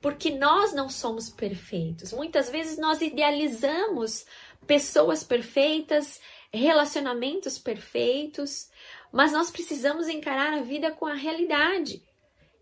porque 0.00 0.30
nós 0.30 0.72
não 0.72 0.88
somos 0.88 1.28
perfeitos. 1.28 2.14
Muitas 2.14 2.48
vezes 2.48 2.78
nós 2.78 3.02
idealizamos 3.02 4.24
pessoas 4.66 5.22
perfeitas, 5.22 6.18
relacionamentos 6.50 7.58
perfeitos, 7.58 8.70
mas 9.12 9.32
nós 9.32 9.50
precisamos 9.50 10.08
encarar 10.08 10.54
a 10.54 10.62
vida 10.62 10.92
com 10.92 11.04
a 11.04 11.12
realidade, 11.12 12.02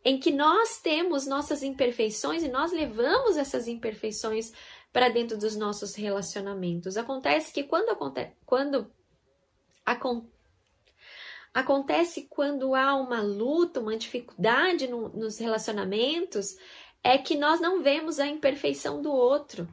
em 0.04 0.18
que 0.18 0.32
nós 0.32 0.80
temos 0.80 1.24
nossas 1.24 1.62
imperfeições 1.62 2.42
e 2.42 2.48
nós 2.48 2.72
levamos 2.72 3.36
essas 3.36 3.68
imperfeições 3.68 4.52
para 4.96 5.10
dentro 5.10 5.36
dos 5.36 5.54
nossos 5.54 5.94
relacionamentos. 5.94 6.96
Acontece 6.96 7.52
que 7.52 7.64
quando, 7.64 7.90
aconte 7.90 8.32
quando 8.46 8.90
acon 9.84 10.26
acontece 11.52 12.26
quando 12.30 12.74
há 12.74 12.96
uma 12.96 13.20
luta, 13.20 13.78
uma 13.78 13.94
dificuldade 13.94 14.88
no, 14.88 15.10
nos 15.10 15.36
relacionamentos, 15.36 16.56
é 17.04 17.18
que 17.18 17.36
nós 17.36 17.60
não 17.60 17.82
vemos 17.82 18.18
a 18.18 18.26
imperfeição 18.26 19.02
do 19.02 19.12
outro. 19.12 19.68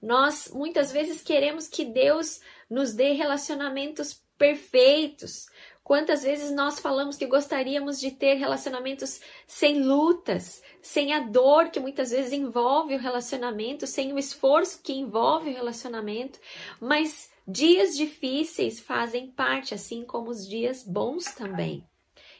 Nós 0.00 0.48
muitas 0.54 0.92
vezes 0.92 1.22
queremos 1.22 1.66
que 1.66 1.84
Deus 1.84 2.40
nos 2.70 2.94
dê 2.94 3.14
relacionamentos 3.14 4.22
perfeitos. 4.38 5.46
Quantas 5.88 6.22
vezes 6.22 6.50
nós 6.50 6.78
falamos 6.78 7.16
que 7.16 7.24
gostaríamos 7.24 7.98
de 7.98 8.10
ter 8.10 8.34
relacionamentos 8.34 9.22
sem 9.46 9.82
lutas, 9.82 10.62
sem 10.82 11.14
a 11.14 11.20
dor 11.20 11.70
que 11.70 11.80
muitas 11.80 12.10
vezes 12.10 12.30
envolve 12.30 12.94
o 12.94 12.98
relacionamento, 12.98 13.86
sem 13.86 14.12
o 14.12 14.18
esforço 14.18 14.82
que 14.82 14.92
envolve 14.92 15.48
o 15.48 15.54
relacionamento, 15.54 16.38
mas 16.78 17.30
dias 17.46 17.96
difíceis 17.96 18.78
fazem 18.78 19.30
parte, 19.30 19.72
assim 19.72 20.04
como 20.04 20.28
os 20.28 20.46
dias 20.46 20.84
bons 20.84 21.24
também. 21.34 21.82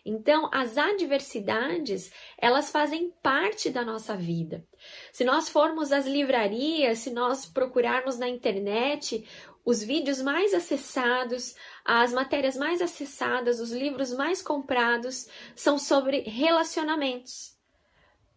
Então, 0.05 0.51
as 0.53 0.77
adversidades, 0.77 2.13
elas 2.37 2.71
fazem 2.71 3.11
parte 3.23 3.71
da 3.71 3.83
nossa 3.83 4.15
vida. 4.15 4.63
Se 5.11 5.25
nós 5.25 5.49
formos 5.49 5.91
às 5.91 6.07
livrarias, 6.07 6.99
se 6.99 7.11
nós 7.11 7.47
procurarmos 7.47 8.19
na 8.19 8.29
internet 8.29 9.27
os 9.69 9.83
vídeos 9.83 10.23
mais 10.23 10.55
acessados, 10.55 11.55
as 11.85 12.11
matérias 12.11 12.57
mais 12.57 12.81
acessadas, 12.81 13.61
os 13.61 13.71
livros 13.71 14.15
mais 14.15 14.41
comprados 14.41 15.29
são 15.55 15.79
sobre 15.79 16.21
relacionamentos, 16.21 17.55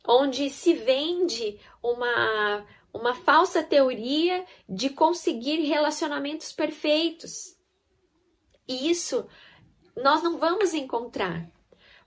onde 0.06 0.50
se 0.50 0.74
vende 0.74 1.58
uma 1.82 2.66
uma 2.94 3.16
falsa 3.16 3.64
teoria 3.64 4.46
de 4.68 4.90
conseguir 4.90 5.62
relacionamentos 5.62 6.52
perfeitos. 6.52 7.56
E 8.68 8.92
isso 8.92 9.26
nós 9.96 10.22
não 10.22 10.38
vamos 10.38 10.74
encontrar. 10.74 11.50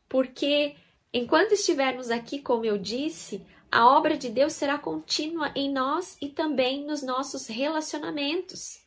Porque 0.07 0.77
enquanto 1.11 1.53
estivermos 1.53 2.11
aqui, 2.11 2.43
como 2.43 2.67
eu 2.67 2.77
disse, 2.77 3.43
a 3.73 3.87
obra 3.87 4.19
de 4.19 4.29
Deus 4.29 4.53
será 4.53 4.77
contínua 4.77 5.51
em 5.57 5.73
nós 5.73 6.19
e 6.21 6.29
também 6.29 6.85
nos 6.85 7.03
nossos 7.03 7.47
relacionamentos. 7.47 8.84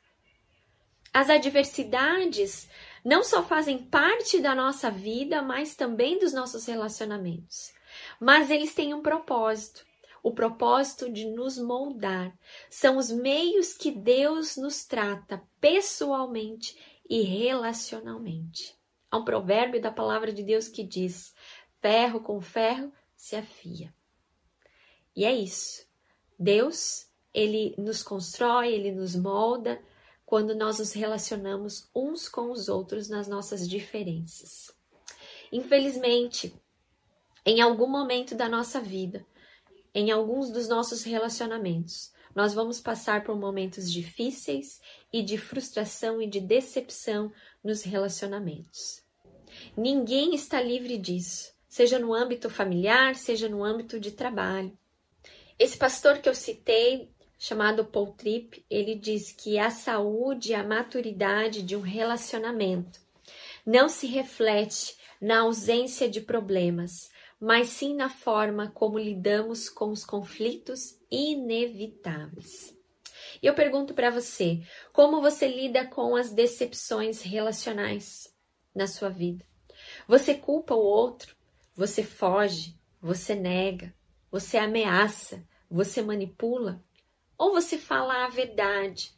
As 1.14 1.30
adversidades 1.30 2.70
não 3.04 3.24
só 3.24 3.44
fazem 3.44 3.78
parte 3.78 4.40
da 4.40 4.54
nossa 4.54 4.92
vida, 4.92 5.42
mas 5.42 5.76
também 5.76 6.20
dos 6.20 6.34
nossos 6.34 6.66
relacionamentos. 6.66 7.74
Mas 8.20 8.50
eles 8.50 8.74
têm 8.74 8.94
um 8.94 9.02
propósito, 9.02 9.86
o 10.22 10.34
propósito 10.34 11.12
de 11.12 11.26
nos 11.26 11.58
moldar. 11.58 12.38
São 12.70 12.98
os 12.98 13.10
meios 13.12 13.74
que 13.74 13.92
Deus 13.92 14.58
nos 14.58 14.86
trata 14.86 15.42
pessoalmente 15.60 16.78
e 17.10 17.22
relacionalmente. 17.22 18.76
Há 19.10 19.18
um 19.18 19.24
provérbio 19.24 19.82
da 19.82 19.92
palavra 19.92 20.34
de 20.34 20.44
Deus 20.44 20.68
que 20.68 20.84
diz: 20.84 21.34
ferro 21.82 22.20
com 22.20 22.42
ferro 22.42 22.92
se 23.16 23.36
afia. 23.36 23.94
E 25.16 25.26
é 25.26 25.34
isso. 25.34 25.88
Deus, 26.38 27.10
ele 27.34 27.74
nos 27.78 28.04
constrói, 28.04 28.74
ele 28.74 28.92
nos 28.92 29.16
molda 29.16 29.82
quando 30.28 30.54
nós 30.54 30.78
nos 30.80 30.92
relacionamos 30.92 31.90
uns 31.96 32.28
com 32.28 32.52
os 32.52 32.68
outros 32.68 33.08
nas 33.08 33.30
nossas 33.30 33.68
diferenças. 33.68 34.76
Infelizmente, 35.54 36.54
em 37.46 37.62
algum 37.62 37.88
momento 37.88 38.36
da 38.36 38.50
nossa 38.50 38.82
vida, 38.82 39.26
em 39.96 40.12
alguns 40.12 40.52
dos 40.52 40.68
nossos 40.68 41.04
relacionamentos. 41.04 42.12
Nós 42.36 42.54
vamos 42.54 42.80
passar 42.80 43.24
por 43.24 43.36
momentos 43.36 43.92
difíceis 43.92 44.82
e 45.12 45.24
de 45.24 45.38
frustração 45.38 46.22
e 46.22 46.28
de 46.28 46.42
decepção 46.42 47.32
nos 47.64 47.82
relacionamentos. 47.82 49.02
Ninguém 49.76 50.36
está 50.36 50.62
livre 50.62 50.98
disso, 50.98 51.54
seja 51.70 51.98
no 51.98 52.14
âmbito 52.14 52.50
familiar, 52.50 53.16
seja 53.16 53.48
no 53.48 53.64
âmbito 53.64 53.98
de 53.98 54.12
trabalho. 54.12 54.78
Esse 55.58 55.78
pastor 55.78 56.20
que 56.20 56.30
eu 56.30 56.36
citei, 56.36 57.10
chamado 57.38 57.86
Paul 57.86 58.14
Tripp, 58.14 58.66
ele 58.70 58.96
diz 58.96 59.32
que 59.32 59.60
a 59.60 59.70
saúde 59.70 60.52
e 60.52 60.56
a 60.56 60.64
maturidade 60.64 61.62
de 61.62 61.76
um 61.76 61.82
relacionamento 61.82 63.00
não 63.66 63.90
se 63.90 64.08
reflete 64.08 64.98
na 65.22 65.42
ausência 65.42 66.10
de 66.10 66.22
problemas, 66.22 67.10
mas 67.40 67.70
sim 67.70 67.94
na 67.94 68.10
forma 68.10 68.72
como 68.74 68.98
lidamos 68.98 69.70
com 69.70 69.90
os 69.90 70.06
conflitos 70.06 70.98
inevitáveis. 71.12 72.76
E 73.42 73.46
eu 73.46 73.54
pergunto 73.54 73.94
para 73.94 74.10
você, 74.10 74.62
como 74.92 75.22
você 75.22 75.48
lida 75.48 75.86
com 75.86 76.16
as 76.16 76.32
decepções 76.32 77.22
relacionais 77.22 78.34
na 78.74 78.88
sua 78.88 79.10
vida? 79.10 79.46
Você 80.08 80.34
culpa 80.34 80.74
o 80.74 80.84
outro? 80.84 81.36
Você 81.76 82.04
foge? 82.04 82.76
Você 83.02 83.36
nega? 83.36 83.94
Você 84.32 84.58
ameaça? 84.58 85.46
Você 85.70 86.02
manipula? 86.02 86.84
Ou 87.38 87.52
você 87.52 87.78
fala 87.78 88.26
a 88.26 88.30
verdade? 88.30 89.14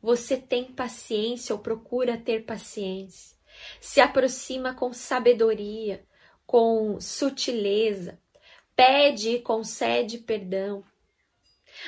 Você 0.00 0.36
tem 0.36 0.64
paciência 0.72 1.54
ou 1.54 1.60
procura 1.60 2.16
ter 2.16 2.44
paciência? 2.44 3.36
Se 3.80 4.00
aproxima 4.00 4.74
com 4.74 4.92
sabedoria, 4.92 6.04
com 6.46 7.00
sutileza, 7.00 8.18
pede 8.76 9.30
e 9.30 9.42
concede 9.42 10.18
perdão. 10.18 10.84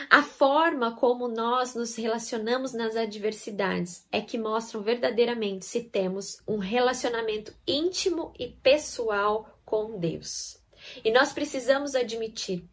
A 0.08 0.22
forma 0.22 0.94
como 0.96 1.28
nós 1.28 1.74
nos 1.74 1.96
relacionamos 1.96 2.72
nas 2.72 2.96
adversidades 2.96 4.06
é 4.12 4.20
que 4.20 4.38
mostram 4.38 4.82
verdadeiramente 4.82 5.64
se 5.64 5.84
temos 5.84 6.42
um 6.46 6.58
relacionamento 6.58 7.54
íntimo 7.66 8.32
e 8.38 8.48
pessoal 8.48 9.58
com 9.64 9.98
Deus. 9.98 10.60
E 11.04 11.10
nós 11.10 11.32
precisamos 11.32 11.94
admitir 11.94 12.64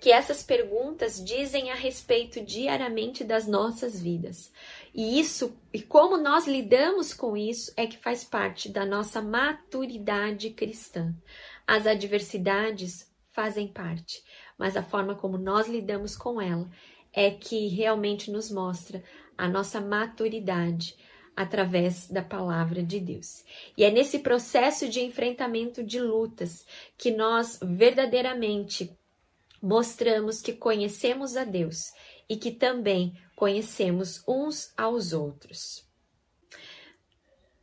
que 0.00 0.10
essas 0.10 0.42
perguntas 0.42 1.22
dizem 1.22 1.70
a 1.70 1.74
respeito 1.74 2.40
diariamente 2.40 3.24
das 3.24 3.46
nossas 3.46 4.00
vidas. 4.00 4.52
E 4.94 5.18
isso, 5.18 5.56
e 5.72 5.80
como 5.82 6.16
nós 6.16 6.46
lidamos 6.46 7.12
com 7.12 7.36
isso, 7.36 7.72
é 7.76 7.86
que 7.86 7.98
faz 7.98 8.24
parte 8.24 8.68
da 8.68 8.84
nossa 8.84 9.20
maturidade 9.20 10.50
cristã. 10.50 11.14
As 11.66 11.86
adversidades 11.86 13.10
fazem 13.32 13.66
parte, 13.66 14.22
mas 14.56 14.76
a 14.76 14.82
forma 14.82 15.14
como 15.14 15.36
nós 15.36 15.66
lidamos 15.66 16.16
com 16.16 16.40
ela 16.40 16.70
é 17.12 17.30
que 17.30 17.68
realmente 17.68 18.30
nos 18.30 18.50
mostra 18.50 19.02
a 19.36 19.48
nossa 19.48 19.80
maturidade 19.80 20.96
através 21.36 22.08
da 22.08 22.22
palavra 22.22 22.82
de 22.82 23.00
Deus. 23.00 23.44
E 23.76 23.84
é 23.84 23.90
nesse 23.90 24.20
processo 24.20 24.88
de 24.88 25.00
enfrentamento 25.00 25.82
de 25.82 26.00
lutas 26.00 26.64
que 26.96 27.10
nós 27.10 27.58
verdadeiramente 27.62 28.96
mostramos 29.64 30.42
que 30.42 30.52
conhecemos 30.52 31.36
a 31.36 31.44
Deus 31.44 31.92
e 32.28 32.36
que 32.36 32.52
também 32.52 33.18
conhecemos 33.34 34.22
uns 34.28 34.72
aos 34.76 35.12
outros. 35.12 35.84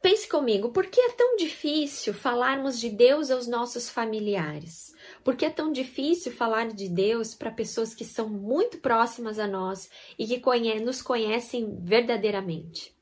Pense 0.02 0.28
comigo, 0.28 0.70
por 0.70 0.88
que 0.88 1.00
é 1.00 1.12
tão 1.12 1.36
difícil 1.36 2.12
falarmos 2.12 2.80
de 2.80 2.90
Deus 2.90 3.30
aos 3.30 3.46
nossos 3.46 3.88
familiares? 3.88 4.96
Por 5.24 5.36
que 5.36 5.46
é 5.46 5.50
tão 5.52 5.72
difícil 5.72 6.32
falar 6.32 6.70
de 6.70 6.90
Deus 6.90 7.36
para 7.36 7.52
pessoas 7.52 7.94
que 7.94 8.04
são 8.04 8.28
muito 8.28 8.80
próximas 8.80 9.38
a 9.38 9.46
nós 9.46 9.92
e 10.18 10.26
que 10.26 10.40
conhe 10.40 10.80
nos 10.80 11.04
conhecem 11.04 11.78
verdadeiramente? 11.84 12.96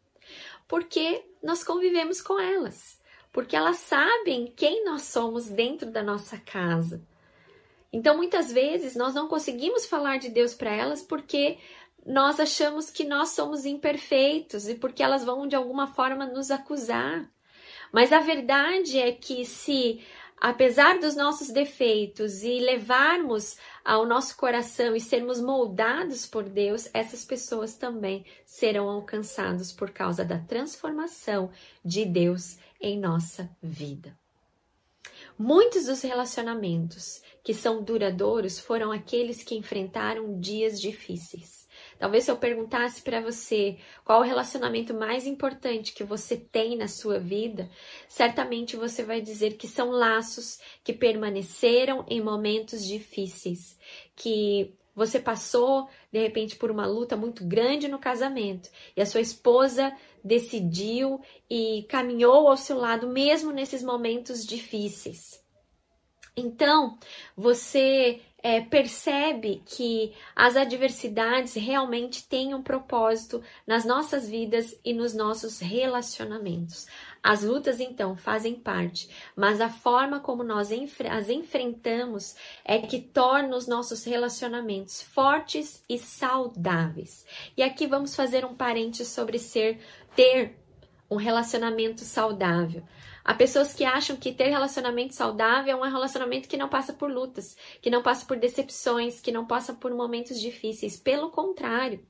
Porque 0.68 1.24
nós 1.42 1.64
convivemos 1.64 2.22
com 2.22 2.38
elas, 2.38 3.00
porque 3.32 3.56
elas 3.56 3.78
sabem 3.78 4.54
quem 4.54 4.84
nós 4.84 5.04
somos 5.04 5.48
dentro 5.48 5.90
da 5.90 6.04
nossa 6.04 6.38
casa. 6.38 7.02
Então, 7.92 8.16
muitas 8.16 8.52
vezes, 8.52 8.96
nós 8.96 9.16
não 9.16 9.28
conseguimos 9.28 9.86
falar 9.86 10.18
de 10.18 10.30
Deus 10.30 10.54
para 10.54 10.72
elas 10.72 11.02
porque 11.02 11.58
nós 12.06 12.40
achamos 12.40 12.90
que 12.90 13.04
nós 13.04 13.30
somos 13.30 13.66
imperfeitos 13.66 14.68
e 14.68 14.76
porque 14.76 15.04
elas 15.04 15.24
vão 15.24 15.48
de 15.48 15.56
alguma 15.56 15.88
forma 15.88 16.26
nos 16.26 16.52
acusar. 16.52 17.30
Mas 17.92 18.14
a 18.14 18.20
verdade 18.20 19.00
é 19.00 19.12
que 19.12 19.44
se 19.46 20.02
apesar 20.40 21.00
dos 21.00 21.16
nossos 21.16 21.50
defeitos 21.50 22.44
e 22.44 22.60
levarmos 22.60 23.58
ao 23.84 24.06
nosso 24.06 24.38
coração 24.38 24.96
e 24.96 25.02
sermos 25.02 25.42
moldados 25.42 26.26
por 26.26 26.44
Deus, 26.44 26.88
essas 26.94 27.26
pessoas 27.26 27.76
também 27.76 28.26
serão 28.46 28.90
alcançadas 28.90 29.74
por 29.74 29.92
causa 29.92 30.24
da 30.24 30.40
transformação 30.40 31.52
de 31.84 32.06
Deus 32.06 32.58
em 32.80 33.00
nossa 33.00 33.50
vida. 33.62 34.19
Muitos 35.42 35.86
dos 35.86 36.02
relacionamentos 36.02 37.22
que 37.42 37.54
são 37.54 37.82
duradouros 37.82 38.60
foram 38.60 38.92
aqueles 38.92 39.42
que 39.42 39.56
enfrentaram 39.56 40.38
dias 40.38 40.82
difíceis. 40.82 41.66
Talvez 41.98 42.26
se 42.26 42.32
eu 42.32 42.36
perguntasse 42.36 43.02
para 43.02 43.22
você 43.22 43.78
qual 44.04 44.20
o 44.20 44.24
relacionamento 44.26 44.94
mais 44.94 45.26
importante 45.26 45.94
que 45.94 46.04
você 46.04 46.36
tem 46.36 46.76
na 46.76 46.90
sua 46.90 47.20
vida, 47.20 47.70
certamente 48.10 48.76
você 48.76 49.02
vai 49.02 49.22
dizer 49.22 49.56
que 49.56 49.66
são 49.66 49.92
laços 49.92 50.60
que 50.84 50.92
permaneceram 50.92 52.06
em 52.10 52.20
momentos 52.20 52.86
difíceis, 52.86 53.78
que 54.18 54.76
você 54.96 55.20
passou 55.20 55.88
de 56.12 56.20
repente 56.20 56.56
por 56.56 56.72
uma 56.72 56.86
luta 56.86 57.16
muito 57.16 57.46
grande 57.46 57.88
no 57.88 58.00
casamento 58.00 58.70
e 58.96 59.02
a 59.02 59.06
sua 59.06 59.22
esposa 59.22 59.96
decidiu 60.24 61.22
e 61.50 61.86
caminhou 61.90 62.48
ao 62.48 62.58
seu 62.58 62.78
lado 62.78 63.08
mesmo 63.08 63.52
nesses 63.52 63.84
momentos 63.84 64.46
difíceis. 64.46 65.39
Então, 66.40 66.98
você 67.36 68.22
é, 68.42 68.62
percebe 68.62 69.62
que 69.66 70.14
as 70.36 70.56
adversidades 70.56 71.54
realmente 71.56 72.28
têm 72.28 72.54
um 72.54 72.64
propósito 72.64 73.44
nas 73.68 73.84
nossas 73.84 74.28
vidas 74.30 74.80
e 74.84 74.94
nos 74.94 75.14
nossos 75.14 75.60
relacionamentos. 75.60 76.88
As 77.22 77.44
lutas, 77.44 77.82
então, 77.82 78.16
fazem 78.16 78.56
parte, 78.56 79.10
mas 79.36 79.60
a 79.60 79.70
forma 79.70 80.22
como 80.22 80.42
nós 80.42 80.70
as 81.10 81.30
enfrentamos 81.30 82.36
é 82.64 82.80
que 82.80 83.02
torna 83.02 83.58
os 83.58 83.68
nossos 83.68 84.06
relacionamentos 84.06 85.02
fortes 85.02 85.84
e 85.90 85.98
saudáveis. 85.98 87.26
E 87.58 87.62
aqui 87.62 87.86
vamos 87.86 88.16
fazer 88.16 88.46
um 88.46 88.56
parente 88.56 89.04
sobre 89.04 89.38
ser, 89.38 89.80
ter 90.16 90.58
um 91.12 91.18
relacionamento 91.18 92.02
saudável. 92.06 92.84
Há 93.30 93.36
pessoas 93.36 93.76
que 93.76 93.86
acham 93.86 94.16
que 94.16 94.34
ter 94.34 94.50
relacionamento 94.50 95.14
saudável 95.14 95.72
é 95.72 95.88
um 95.88 95.92
relacionamento 95.92 96.50
que 96.50 96.58
não 96.58 96.68
passa 96.68 96.92
por 96.92 97.12
lutas, 97.12 97.56
que 97.80 97.88
não 97.88 98.02
passa 98.02 98.26
por 98.26 98.36
decepções, 98.36 99.22
que 99.22 99.32
não 99.32 99.46
passa 99.46 99.72
por 99.72 99.94
momentos 99.94 100.42
difíceis. 100.42 101.00
Pelo 101.00 101.30
contrário. 101.30 102.04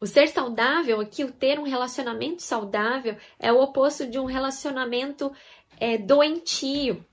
O 0.00 0.06
ser 0.06 0.28
saudável 0.28 1.00
aqui, 1.00 1.24
o 1.24 1.32
ter 1.32 1.58
um 1.58 1.64
relacionamento 1.64 2.42
saudável, 2.42 3.16
é 3.40 3.52
o 3.52 3.60
oposto 3.60 4.06
de 4.06 4.20
um 4.20 4.24
relacionamento 4.24 5.32
é, 5.80 5.98
doentio 5.98 7.04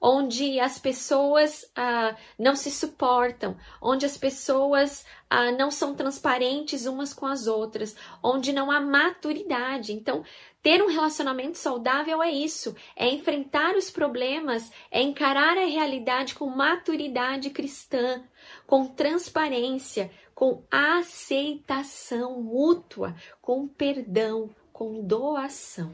onde 0.00 0.60
as 0.60 0.78
pessoas 0.78 1.70
ah, 1.74 2.16
não 2.38 2.54
se 2.54 2.70
suportam, 2.70 3.56
onde 3.82 4.06
as 4.06 4.16
pessoas 4.16 5.04
ah, 5.28 5.50
não 5.52 5.70
são 5.70 5.94
transparentes 5.94 6.86
umas 6.86 7.12
com 7.12 7.26
as 7.26 7.46
outras, 7.46 7.96
onde 8.22 8.52
não 8.52 8.70
há 8.70 8.80
maturidade. 8.80 9.92
Então, 9.92 10.24
ter 10.62 10.82
um 10.82 10.88
relacionamento 10.88 11.58
saudável 11.58 12.22
é 12.22 12.30
isso, 12.30 12.74
é 12.96 13.08
enfrentar 13.08 13.74
os 13.76 13.90
problemas, 13.90 14.70
é 14.90 15.02
encarar 15.02 15.56
a 15.56 15.66
realidade 15.66 16.34
com 16.34 16.46
maturidade 16.46 17.50
cristã, 17.50 18.22
com 18.66 18.86
transparência, 18.86 20.10
com 20.34 20.62
aceitação 20.70 22.40
mútua, 22.40 23.14
com 23.40 23.66
perdão, 23.66 24.50
com 24.72 25.02
doação. 25.02 25.92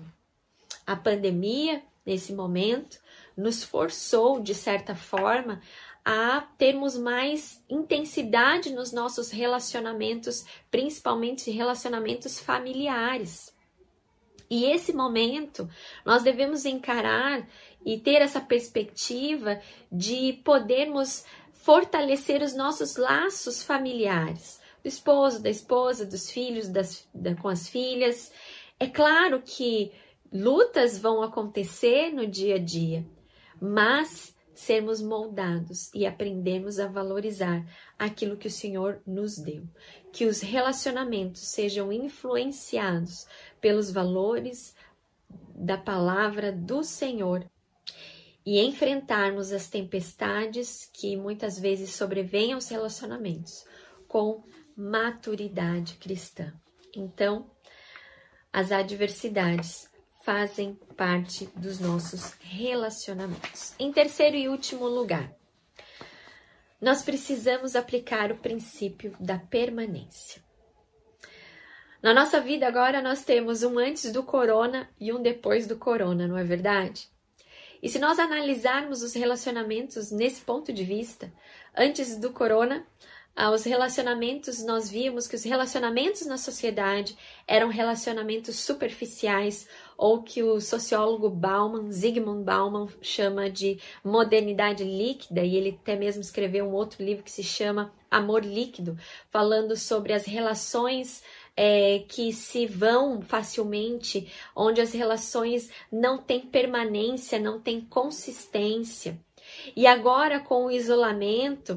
A 0.86 0.94
pandemia, 0.94 1.82
nesse 2.04 2.34
momento, 2.34 2.98
nos 3.36 3.64
forçou, 3.64 4.40
de 4.40 4.54
certa 4.54 4.94
forma, 4.94 5.60
a 6.04 6.42
termos 6.58 6.96
mais 6.98 7.64
intensidade 7.68 8.70
nos 8.72 8.92
nossos 8.92 9.30
relacionamentos, 9.30 10.44
principalmente 10.70 11.50
relacionamentos 11.50 12.38
familiares. 12.38 13.54
E 14.50 14.66
esse 14.66 14.92
momento 14.92 15.68
nós 16.04 16.22
devemos 16.22 16.66
encarar 16.66 17.48
e 17.84 17.98
ter 17.98 18.20
essa 18.20 18.40
perspectiva 18.40 19.60
de 19.90 20.34
podermos 20.44 21.24
fortalecer 21.52 22.42
os 22.42 22.54
nossos 22.54 22.96
laços 22.96 23.62
familiares, 23.62 24.60
do 24.82 24.88
esposo, 24.88 25.42
da 25.42 25.48
esposa, 25.48 26.04
dos 26.04 26.30
filhos, 26.30 26.68
das, 26.68 27.08
da, 27.14 27.34
com 27.34 27.48
as 27.48 27.66
filhas. 27.66 28.30
É 28.78 28.86
claro 28.86 29.40
que 29.40 29.90
lutas 30.30 30.98
vão 30.98 31.22
acontecer 31.22 32.10
no 32.12 32.26
dia 32.26 32.56
a 32.56 32.58
dia, 32.58 33.06
mas 33.64 34.36
sermos 34.54 35.00
moldados 35.00 35.90
e 35.94 36.06
aprendermos 36.06 36.78
a 36.78 36.86
valorizar 36.86 37.66
aquilo 37.98 38.36
que 38.36 38.46
o 38.46 38.50
Senhor 38.50 39.00
nos 39.06 39.38
deu. 39.38 39.66
Que 40.12 40.26
os 40.26 40.42
relacionamentos 40.42 41.40
sejam 41.40 41.90
influenciados 41.90 43.26
pelos 43.60 43.90
valores 43.90 44.74
da 45.54 45.78
palavra 45.78 46.52
do 46.52 46.84
Senhor 46.84 47.44
e 48.44 48.60
enfrentarmos 48.60 49.50
as 49.50 49.68
tempestades 49.70 50.88
que 50.92 51.16
muitas 51.16 51.58
vezes 51.58 51.94
sobrevêm 51.94 52.52
aos 52.52 52.68
relacionamentos 52.68 53.64
com 54.06 54.44
maturidade 54.76 55.94
cristã. 55.94 56.52
Então, 56.94 57.50
as 58.52 58.70
adversidades 58.70 59.88
fazem 60.24 60.74
parte 60.96 61.46
dos 61.54 61.78
nossos 61.78 62.32
relacionamentos. 62.40 63.74
Em 63.78 63.92
terceiro 63.92 64.36
e 64.36 64.48
último 64.48 64.88
lugar, 64.88 65.30
nós 66.80 67.02
precisamos 67.02 67.76
aplicar 67.76 68.32
o 68.32 68.38
princípio 68.38 69.14
da 69.20 69.38
permanência. 69.38 70.42
Na 72.02 72.14
nossa 72.14 72.40
vida 72.40 72.66
agora 72.66 73.02
nós 73.02 73.22
temos 73.22 73.62
um 73.62 73.78
antes 73.78 74.10
do 74.12 74.22
corona 74.22 74.88
e 74.98 75.12
um 75.12 75.20
depois 75.20 75.66
do 75.66 75.76
corona, 75.76 76.26
não 76.26 76.38
é 76.38 76.44
verdade? 76.44 77.06
E 77.82 77.88
se 77.90 77.98
nós 77.98 78.18
analisarmos 78.18 79.02
os 79.02 79.12
relacionamentos 79.12 80.10
nesse 80.10 80.40
ponto 80.40 80.72
de 80.72 80.84
vista, 80.84 81.30
antes 81.76 82.16
do 82.16 82.32
corona, 82.32 82.86
aos 83.36 83.64
relacionamentos, 83.64 84.64
nós 84.64 84.88
vimos 84.88 85.26
que 85.26 85.34
os 85.34 85.42
relacionamentos 85.42 86.24
na 86.24 86.38
sociedade 86.38 87.16
eram 87.48 87.68
relacionamentos 87.68 88.56
superficiais, 88.60 89.68
ou 89.96 90.22
que 90.22 90.42
o 90.42 90.60
sociólogo 90.60 91.30
Bauman, 91.30 91.90
Zygmunt 91.90 92.44
Bauman, 92.44 92.88
chama 93.00 93.48
de 93.48 93.78
modernidade 94.02 94.84
líquida, 94.84 95.42
e 95.42 95.56
ele 95.56 95.78
até 95.80 95.96
mesmo 95.96 96.20
escreveu 96.20 96.66
um 96.66 96.72
outro 96.72 97.04
livro 97.04 97.22
que 97.22 97.30
se 97.30 97.42
chama 97.42 97.92
Amor 98.10 98.44
Líquido, 98.44 98.96
falando 99.30 99.76
sobre 99.76 100.12
as 100.12 100.24
relações 100.24 101.22
é, 101.56 102.00
que 102.08 102.32
se 102.32 102.66
vão 102.66 103.22
facilmente, 103.22 104.30
onde 104.54 104.80
as 104.80 104.92
relações 104.92 105.70
não 105.90 106.18
têm 106.18 106.40
permanência, 106.40 107.38
não 107.38 107.60
têm 107.60 107.80
consistência. 107.80 109.18
E 109.76 109.86
agora, 109.86 110.40
com 110.40 110.66
o 110.66 110.70
isolamento, 110.70 111.74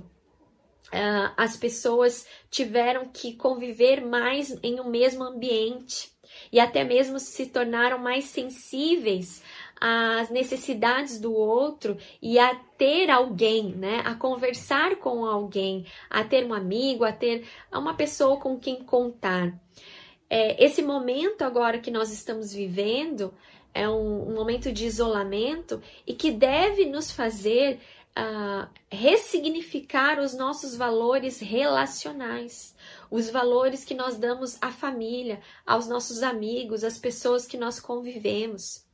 uh, 0.88 1.34
as 1.36 1.56
pessoas 1.58 2.26
tiveram 2.50 3.10
que 3.10 3.34
conviver 3.36 4.06
mais 4.06 4.58
em 4.64 4.80
um 4.80 4.90
mesmo 4.90 5.24
ambiente 5.24 6.17
e 6.52 6.60
até 6.60 6.84
mesmo 6.84 7.20
se 7.20 7.48
tornaram 7.48 7.98
mais 7.98 8.26
sensíveis 8.26 9.44
às 9.80 10.30
necessidades 10.30 11.20
do 11.20 11.34
outro 11.34 11.98
e 12.22 12.40
a 12.40 12.56
ter 12.78 13.10
alguém, 13.10 13.76
né? 13.76 14.02
A 14.06 14.16
conversar 14.16 14.98
com 14.98 15.26
alguém, 15.26 15.86
a 16.10 16.24
ter 16.24 16.46
um 16.46 16.54
amigo, 16.54 17.04
a 17.04 17.12
ter 17.12 17.46
uma 17.72 17.94
pessoa 17.94 18.40
com 18.40 18.60
quem 18.60 18.84
contar. 18.84 19.54
É, 20.30 20.64
esse 20.64 20.82
momento 20.82 21.44
agora 21.44 21.80
que 21.80 21.92
nós 21.92 22.12
estamos 22.12 22.54
vivendo 22.54 23.34
é 23.74 23.88
um, 23.88 24.30
um 24.30 24.34
momento 24.34 24.72
de 24.72 24.86
isolamento 24.86 25.82
e 26.06 26.14
que 26.14 26.32
deve 26.32 26.86
nos 26.86 27.12
fazer 27.12 27.80
uh, 28.18 28.68
ressignificar 28.92 30.20
os 30.20 30.34
nossos 30.34 30.76
valores 30.76 31.40
relacionais, 31.40 32.76
os 33.10 33.30
valores 33.30 33.84
que 33.84 33.94
nós 33.94 34.18
damos 34.18 34.58
à 34.62 34.72
família, 34.72 35.42
aos 35.66 35.88
nossos 35.88 36.24
amigos, 36.24 36.84
às 36.84 36.98
pessoas 36.98 37.46
que 37.46 37.58
nós 37.58 37.80
convivemos. 37.80 38.86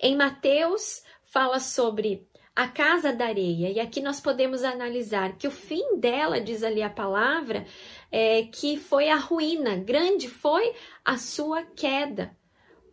Em 0.00 0.16
Mateus, 0.16 1.02
fala 1.22 1.60
sobre 1.60 2.26
a 2.54 2.66
casa 2.66 3.12
da 3.12 3.26
areia, 3.26 3.70
e 3.70 3.78
aqui 3.78 4.00
nós 4.00 4.20
podemos 4.20 4.64
analisar 4.64 5.36
que 5.36 5.46
o 5.46 5.50
fim 5.50 5.96
dela, 5.96 6.40
diz 6.40 6.64
ali 6.64 6.82
a 6.82 6.90
palavra, 6.90 7.64
é 8.10 8.42
que 8.42 8.76
foi 8.76 9.08
a 9.08 9.16
ruína, 9.16 9.76
grande 9.76 10.28
foi 10.28 10.74
a 11.04 11.16
sua 11.16 11.62
queda, 11.62 12.36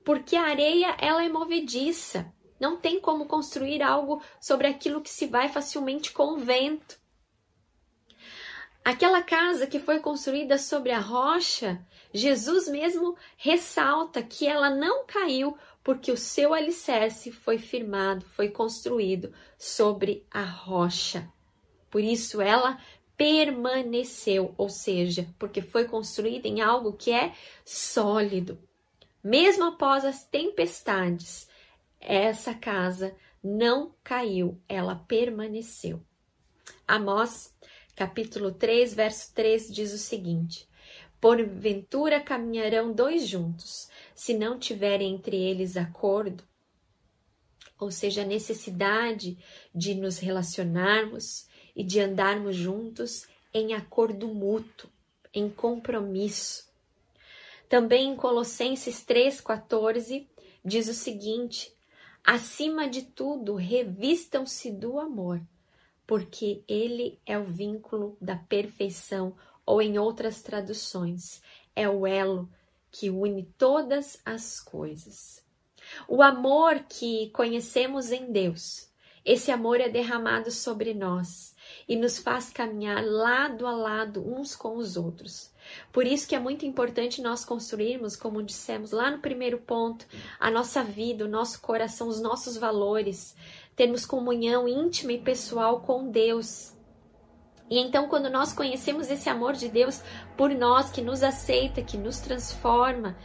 porque 0.03 0.35
a 0.35 0.43
areia 0.43 0.95
ela 0.99 1.23
é 1.25 1.29
movediça. 1.29 2.31
Não 2.59 2.77
tem 2.77 3.01
como 3.01 3.25
construir 3.25 3.81
algo 3.81 4.21
sobre 4.39 4.67
aquilo 4.67 5.01
que 5.01 5.09
se 5.09 5.25
vai 5.25 5.49
facilmente 5.49 6.11
com 6.11 6.33
o 6.33 6.37
vento. 6.37 6.99
Aquela 8.85 9.23
casa 9.23 9.65
que 9.65 9.79
foi 9.79 9.99
construída 9.99 10.59
sobre 10.59 10.91
a 10.91 10.99
rocha, 10.99 11.83
Jesus 12.13 12.67
mesmo 12.67 13.17
ressalta 13.35 14.21
que 14.21 14.45
ela 14.45 14.69
não 14.69 15.07
caiu 15.07 15.57
porque 15.83 16.11
o 16.11 16.17
seu 16.17 16.53
alicerce 16.53 17.31
foi 17.31 17.57
firmado, 17.57 18.27
foi 18.27 18.49
construído 18.49 19.33
sobre 19.57 20.23
a 20.29 20.43
rocha. 20.43 21.27
Por 21.89 22.01
isso 22.01 22.39
ela 22.39 22.79
permaneceu, 23.17 24.53
ou 24.55 24.69
seja, 24.69 25.27
porque 25.39 25.63
foi 25.63 25.85
construída 25.85 26.47
em 26.47 26.61
algo 26.61 26.93
que 26.93 27.11
é 27.11 27.33
sólido. 27.65 28.59
Mesmo 29.23 29.63
após 29.63 30.05
as 30.05 30.23
tempestades, 30.23 31.49
essa 31.99 32.53
casa 32.53 33.15
não 33.43 33.95
caiu, 34.03 34.61
ela 34.69 34.93
permaneceu. 35.07 36.05
Amós, 36.87 37.51
capítulo 37.95 38.51
3, 38.51 38.93
verso 38.93 39.33
3 39.33 39.73
diz 39.73 39.93
o 39.93 39.97
seguinte: 39.97 40.67
Porventura 41.19 42.19
caminharão 42.19 42.91
dois 42.91 43.27
juntos, 43.27 43.89
se 44.13 44.33
não 44.33 44.59
tiverem 44.59 45.15
entre 45.15 45.37
eles 45.37 45.77
acordo, 45.77 46.43
ou 47.79 47.89
seja, 47.91 48.21
a 48.21 48.25
necessidade 48.25 49.37
de 49.73 49.95
nos 49.95 50.19
relacionarmos 50.19 51.47
e 51.75 51.83
de 51.83 51.99
andarmos 51.99 52.55
juntos 52.55 53.27
em 53.53 53.73
acordo 53.73 54.27
mútuo, 54.27 54.89
em 55.33 55.49
compromisso. 55.49 56.69
Também 57.67 58.09
em 58.09 58.15
Colossenses 58.15 59.03
3,14 59.05 60.27
diz 60.63 60.87
o 60.87 60.93
seguinte: 60.93 61.73
Acima 62.23 62.87
de 62.87 63.01
tudo, 63.03 63.55
revistam-se 63.55 64.71
do 64.71 64.99
amor, 64.99 65.41
porque 66.07 66.63
ele 66.67 67.19
é 67.25 67.37
o 67.37 67.43
vínculo 67.43 68.17
da 68.21 68.35
perfeição, 68.35 69.35
ou 69.65 69.81
em 69.81 69.97
outras 69.97 70.41
traduções, 70.41 71.41
é 71.75 71.89
o 71.89 72.05
elo 72.05 72.47
que 72.91 73.09
une 73.09 73.43
todas 73.57 74.19
as 74.23 74.59
coisas. 74.59 75.43
O 76.07 76.21
amor 76.21 76.85
que 76.87 77.29
conhecemos 77.31 78.11
em 78.11 78.31
Deus, 78.31 78.89
esse 79.25 79.51
amor 79.51 79.81
é 79.81 79.89
derramado 79.89 80.51
sobre 80.51 80.93
nós 80.93 81.55
e 81.89 81.95
nos 81.95 82.19
faz 82.19 82.51
caminhar 82.51 83.03
lado 83.03 83.65
a 83.65 83.71
lado 83.71 84.21
uns 84.21 84.55
com 84.55 84.77
os 84.77 84.95
outros. 84.97 85.51
Por 85.91 86.05
isso 86.05 86.27
que 86.27 86.35
é 86.35 86.39
muito 86.39 86.63
importante 86.63 87.23
nós 87.23 87.43
construirmos, 87.43 88.15
como 88.15 88.43
dissemos 88.43 88.91
lá 88.91 89.09
no 89.09 89.19
primeiro 89.19 89.57
ponto, 89.57 90.05
a 90.39 90.51
nossa 90.51 90.83
vida, 90.83 91.25
o 91.25 91.27
nosso 91.27 91.59
coração, 91.59 92.07
os 92.07 92.21
nossos 92.21 92.55
valores, 92.55 93.35
termos 93.75 94.05
comunhão 94.05 94.67
íntima 94.67 95.11
e 95.11 95.19
pessoal 95.19 95.81
com 95.81 96.09
Deus. 96.09 96.73
E 97.69 97.79
então, 97.79 98.07
quando 98.07 98.29
nós 98.29 98.53
conhecemos 98.53 99.09
esse 99.09 99.27
amor 99.29 99.53
de 99.53 99.67
Deus 99.67 100.01
por 100.37 100.51
nós, 100.51 100.91
que 100.91 101.01
nos 101.01 101.23
aceita, 101.23 101.81
que 101.81 101.97
nos 101.97 102.19
transforma, 102.19 103.17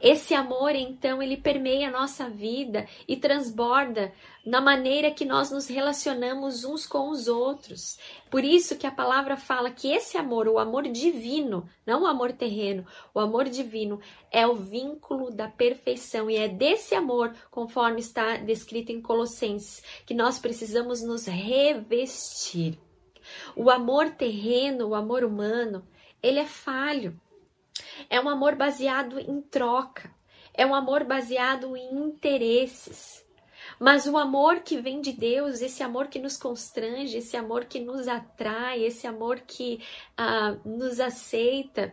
esse 0.00 0.34
amor, 0.34 0.74
então, 0.74 1.22
ele 1.22 1.38
permeia 1.38 1.88
a 1.88 1.90
nossa 1.90 2.28
vida 2.28 2.86
e 3.08 3.16
transborda 3.16 4.12
na 4.44 4.60
maneira 4.60 5.10
que 5.10 5.24
nós 5.24 5.50
nos 5.50 5.66
relacionamos 5.66 6.64
uns 6.64 6.86
com 6.86 7.08
os 7.08 7.28
outros. 7.28 7.98
Por 8.30 8.44
isso 8.44 8.76
que 8.76 8.86
a 8.86 8.90
palavra 8.90 9.36
fala 9.36 9.70
que 9.70 9.90
esse 9.90 10.18
amor, 10.18 10.48
o 10.48 10.58
amor 10.58 10.86
divino, 10.88 11.66
não 11.86 12.02
o 12.02 12.06
amor 12.06 12.32
terreno, 12.32 12.86
o 13.14 13.18
amor 13.18 13.48
divino 13.48 13.98
é 14.30 14.46
o 14.46 14.54
vínculo 14.54 15.30
da 15.30 15.48
perfeição 15.48 16.30
e 16.30 16.36
é 16.36 16.46
desse 16.46 16.94
amor, 16.94 17.34
conforme 17.50 18.00
está 18.00 18.36
descrito 18.36 18.92
em 18.92 19.00
Colossenses, 19.00 19.82
que 20.04 20.14
nós 20.14 20.38
precisamos 20.38 21.02
nos 21.02 21.26
revestir. 21.26 22.78
O 23.56 23.70
amor 23.70 24.10
terreno, 24.10 24.88
o 24.88 24.94
amor 24.94 25.24
humano, 25.24 25.86
ele 26.22 26.38
é 26.38 26.46
falho. 26.46 27.18
É 28.08 28.20
um 28.20 28.28
amor 28.28 28.54
baseado 28.54 29.18
em 29.18 29.40
troca, 29.40 30.10
é 30.54 30.64
um 30.64 30.74
amor 30.74 31.04
baseado 31.04 31.76
em 31.76 31.94
interesses. 31.94 33.24
Mas 33.78 34.06
o 34.06 34.16
amor 34.16 34.60
que 34.60 34.80
vem 34.80 35.00
de 35.00 35.12
Deus, 35.12 35.60
esse 35.60 35.82
amor 35.82 36.08
que 36.08 36.18
nos 36.18 36.36
constrange, 36.36 37.18
esse 37.18 37.36
amor 37.36 37.64
que 37.64 37.80
nos 37.80 38.08
atrai, 38.08 38.82
esse 38.82 39.06
amor 39.06 39.40
que 39.40 39.82
uh, 40.18 40.68
nos 40.68 41.00
aceita, 41.00 41.92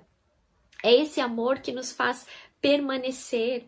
é 0.84 0.94
esse 0.94 1.20
amor 1.20 1.60
que 1.60 1.72
nos 1.72 1.92
faz 1.92 2.26
permanecer. 2.62 3.68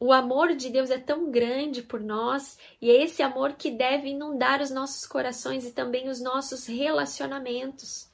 O 0.00 0.12
amor 0.12 0.56
de 0.56 0.68
Deus 0.68 0.90
é 0.90 0.98
tão 0.98 1.30
grande 1.30 1.82
por 1.82 2.00
nós 2.00 2.58
e 2.80 2.90
é 2.90 3.04
esse 3.04 3.22
amor 3.22 3.52
que 3.52 3.70
deve 3.70 4.08
inundar 4.08 4.60
os 4.60 4.70
nossos 4.70 5.06
corações 5.06 5.64
e 5.64 5.72
também 5.72 6.08
os 6.08 6.20
nossos 6.20 6.66
relacionamentos 6.66 8.11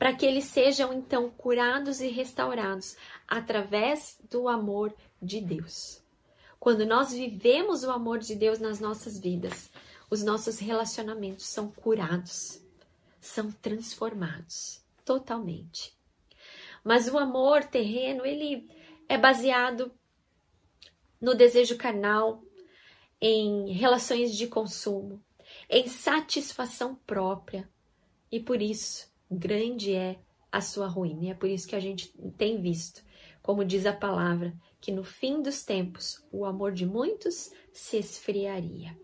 para 0.00 0.14
que 0.14 0.24
eles 0.24 0.44
sejam 0.44 0.94
então 0.94 1.28
curados 1.28 2.00
e 2.00 2.08
restaurados 2.08 2.96
através 3.28 4.18
do 4.30 4.48
amor 4.48 4.94
de 5.20 5.42
Deus. 5.42 6.02
Quando 6.58 6.86
nós 6.86 7.12
vivemos 7.12 7.84
o 7.84 7.90
amor 7.90 8.18
de 8.18 8.34
Deus 8.34 8.58
nas 8.58 8.80
nossas 8.80 9.18
vidas, 9.18 9.70
os 10.08 10.24
nossos 10.24 10.58
relacionamentos 10.58 11.44
são 11.44 11.70
curados, 11.70 12.62
são 13.20 13.52
transformados 13.52 14.82
totalmente. 15.04 15.94
Mas 16.82 17.06
o 17.06 17.18
amor 17.18 17.64
terreno, 17.64 18.24
ele 18.24 18.70
é 19.06 19.18
baseado 19.18 19.92
no 21.20 21.34
desejo 21.34 21.76
carnal, 21.76 22.42
em 23.20 23.70
relações 23.72 24.34
de 24.34 24.46
consumo, 24.46 25.22
em 25.68 25.88
satisfação 25.88 26.94
própria. 27.06 27.68
E 28.32 28.40
por 28.40 28.62
isso, 28.62 29.09
grande 29.30 29.94
é 29.94 30.18
a 30.50 30.60
sua 30.60 30.86
ruína. 30.86 31.24
E 31.24 31.30
é 31.30 31.34
por 31.34 31.48
isso 31.48 31.68
que 31.68 31.76
a 31.76 31.80
gente 31.80 32.12
tem 32.36 32.60
visto, 32.60 33.02
como 33.42 33.64
diz 33.64 33.86
a 33.86 33.92
palavra, 33.92 34.54
que 34.80 34.90
no 34.90 35.04
fim 35.04 35.42
dos 35.42 35.62
tempos 35.62 36.24
o 36.32 36.44
amor 36.44 36.72
de 36.72 36.86
muitos 36.86 37.52
se 37.72 37.98
esfriaria. 37.98 38.96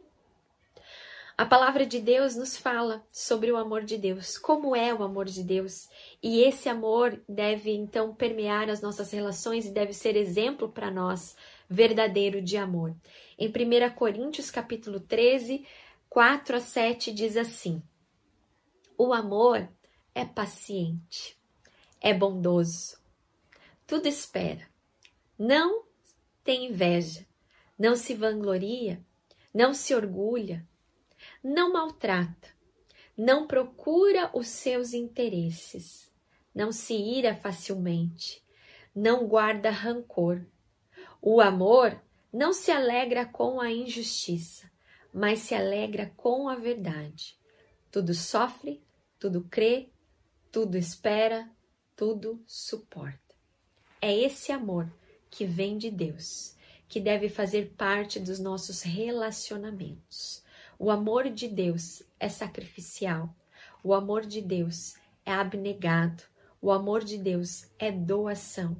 A 1.38 1.44
palavra 1.44 1.84
de 1.84 2.00
Deus 2.00 2.34
nos 2.34 2.56
fala 2.56 3.04
sobre 3.12 3.52
o 3.52 3.58
amor 3.58 3.84
de 3.84 3.98
Deus, 3.98 4.38
como 4.38 4.74
é 4.74 4.94
o 4.94 5.02
amor 5.02 5.26
de 5.26 5.42
Deus, 5.42 5.86
e 6.22 6.40
esse 6.40 6.66
amor 6.66 7.22
deve 7.28 7.72
então 7.72 8.14
permear 8.14 8.70
as 8.70 8.80
nossas 8.80 9.10
relações 9.10 9.66
e 9.66 9.70
deve 9.70 9.92
ser 9.92 10.16
exemplo 10.16 10.66
para 10.70 10.90
nós 10.90 11.36
verdadeiro 11.68 12.40
de 12.40 12.56
amor. 12.56 12.96
Em 13.38 13.48
1 13.48 13.94
Coríntios 13.94 14.50
capítulo 14.50 14.98
13, 14.98 15.66
4 16.08 16.56
a 16.56 16.60
7 16.60 17.12
diz 17.12 17.36
assim: 17.36 17.82
O 18.96 19.12
amor 19.12 19.68
é 20.16 20.24
paciente, 20.24 21.36
é 22.00 22.14
bondoso, 22.14 22.98
tudo 23.86 24.08
espera, 24.08 24.66
não 25.38 25.84
tem 26.42 26.70
inveja, 26.70 27.26
não 27.78 27.94
se 27.94 28.14
vangloria, 28.14 29.04
não 29.52 29.74
se 29.74 29.94
orgulha, 29.94 30.66
não 31.44 31.70
maltrata, 31.70 32.48
não 33.14 33.46
procura 33.46 34.30
os 34.32 34.48
seus 34.48 34.94
interesses, 34.94 36.10
não 36.54 36.72
se 36.72 36.94
ira 36.94 37.36
facilmente, 37.36 38.42
não 38.94 39.28
guarda 39.28 39.68
rancor. 39.68 40.46
O 41.20 41.42
amor 41.42 42.00
não 42.32 42.54
se 42.54 42.70
alegra 42.70 43.26
com 43.26 43.60
a 43.60 43.70
injustiça, 43.70 44.70
mas 45.12 45.40
se 45.40 45.54
alegra 45.54 46.10
com 46.16 46.48
a 46.48 46.54
verdade. 46.54 47.38
Tudo 47.90 48.14
sofre, 48.14 48.82
tudo 49.18 49.44
crê, 49.50 49.90
tudo 50.56 50.78
espera, 50.78 51.50
tudo 51.94 52.42
suporta. 52.46 53.34
É 54.00 54.10
esse 54.10 54.50
amor 54.50 54.90
que 55.28 55.44
vem 55.44 55.76
de 55.76 55.90
Deus, 55.90 56.56
que 56.88 56.98
deve 56.98 57.28
fazer 57.28 57.74
parte 57.76 58.18
dos 58.18 58.38
nossos 58.38 58.80
relacionamentos. 58.80 60.42
O 60.78 60.90
amor 60.90 61.28
de 61.28 61.46
Deus 61.46 62.02
é 62.18 62.30
sacrificial, 62.30 63.28
o 63.84 63.92
amor 63.92 64.24
de 64.24 64.40
Deus 64.40 64.94
é 65.26 65.32
abnegado, 65.32 66.22
o 66.58 66.72
amor 66.72 67.04
de 67.04 67.18
Deus 67.18 67.70
é 67.78 67.92
doação. 67.92 68.74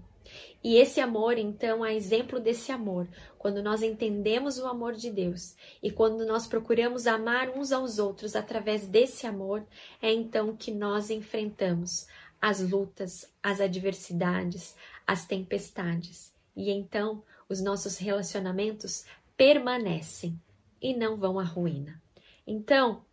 E 0.63 0.77
esse 0.77 1.01
amor, 1.01 1.39
então, 1.39 1.85
é 1.85 1.95
exemplo 1.95 2.41
desse 2.41 2.73
amor, 2.73 3.09
quando 3.39 3.63
nós 3.63 3.83
entendemos 3.83 4.59
o 4.59 4.67
amor 4.67 4.95
de 4.95 5.11
Deus 5.11 5.55
e 5.83 5.91
quando 5.91 6.27
nós 6.27 6.47
procuramos 6.47 7.07
amar 7.07 7.51
uns 7.51 7.71
aos 7.71 7.99
outros 7.99 8.35
através 8.35 8.87
desse 8.87 9.27
amor, 9.27 9.65
é 10.03 10.13
então 10.13 10.57
que 10.57 10.73
nós 10.73 11.11
enfrentamos 11.11 12.07
as 12.41 12.61
lutas, 12.61 13.33
as 13.43 13.61
adversidades, 13.61 14.75
as 15.07 15.27
tempestades. 15.27 16.35
E 16.57 16.71
então 16.71 17.23
os 17.49 17.61
nossos 17.61 17.99
relacionamentos 17.99 19.05
permanecem 19.37 20.41
e 20.81 20.95
não 20.97 21.17
vão 21.17 21.39
à 21.39 21.45
ruína. 21.45 22.03
Então, 22.47 23.05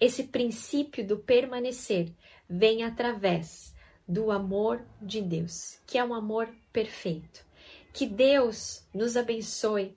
esse 0.00 0.24
princípio 0.24 1.06
do 1.06 1.18
permanecer 1.18 2.12
vem 2.48 2.82
através 2.82 3.74
do 4.06 4.30
amor 4.30 4.84
de 5.00 5.20
Deus, 5.20 5.78
que 5.86 5.98
é 5.98 6.04
um 6.04 6.14
amor 6.14 6.48
perfeito. 6.72 7.44
Que 7.92 8.06
Deus 8.06 8.84
nos 8.92 9.16
abençoe, 9.16 9.96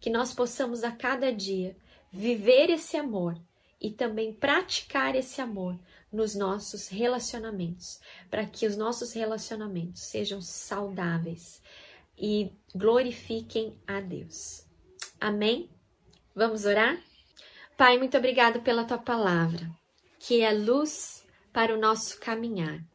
que 0.00 0.10
nós 0.10 0.32
possamos 0.32 0.84
a 0.84 0.90
cada 0.90 1.32
dia 1.32 1.76
viver 2.10 2.70
esse 2.70 2.96
amor 2.96 3.40
e 3.80 3.90
também 3.90 4.32
praticar 4.32 5.14
esse 5.14 5.40
amor 5.40 5.78
nos 6.12 6.34
nossos 6.34 6.88
relacionamentos, 6.88 8.00
para 8.30 8.46
que 8.46 8.66
os 8.66 8.76
nossos 8.76 9.12
relacionamentos 9.12 10.02
sejam 10.02 10.40
saudáveis 10.40 11.62
e 12.16 12.50
glorifiquem 12.74 13.76
a 13.86 14.00
Deus. 14.00 14.66
Amém? 15.20 15.70
Vamos 16.34 16.64
orar? 16.64 16.98
Pai, 17.76 17.98
muito 17.98 18.16
obrigado 18.16 18.60
pela 18.62 18.84
tua 18.84 18.98
palavra, 18.98 19.70
que 20.18 20.40
é 20.40 20.52
luz 20.52 21.24
para 21.52 21.74
o 21.74 21.80
nosso 21.80 22.18
caminhar. 22.18 22.87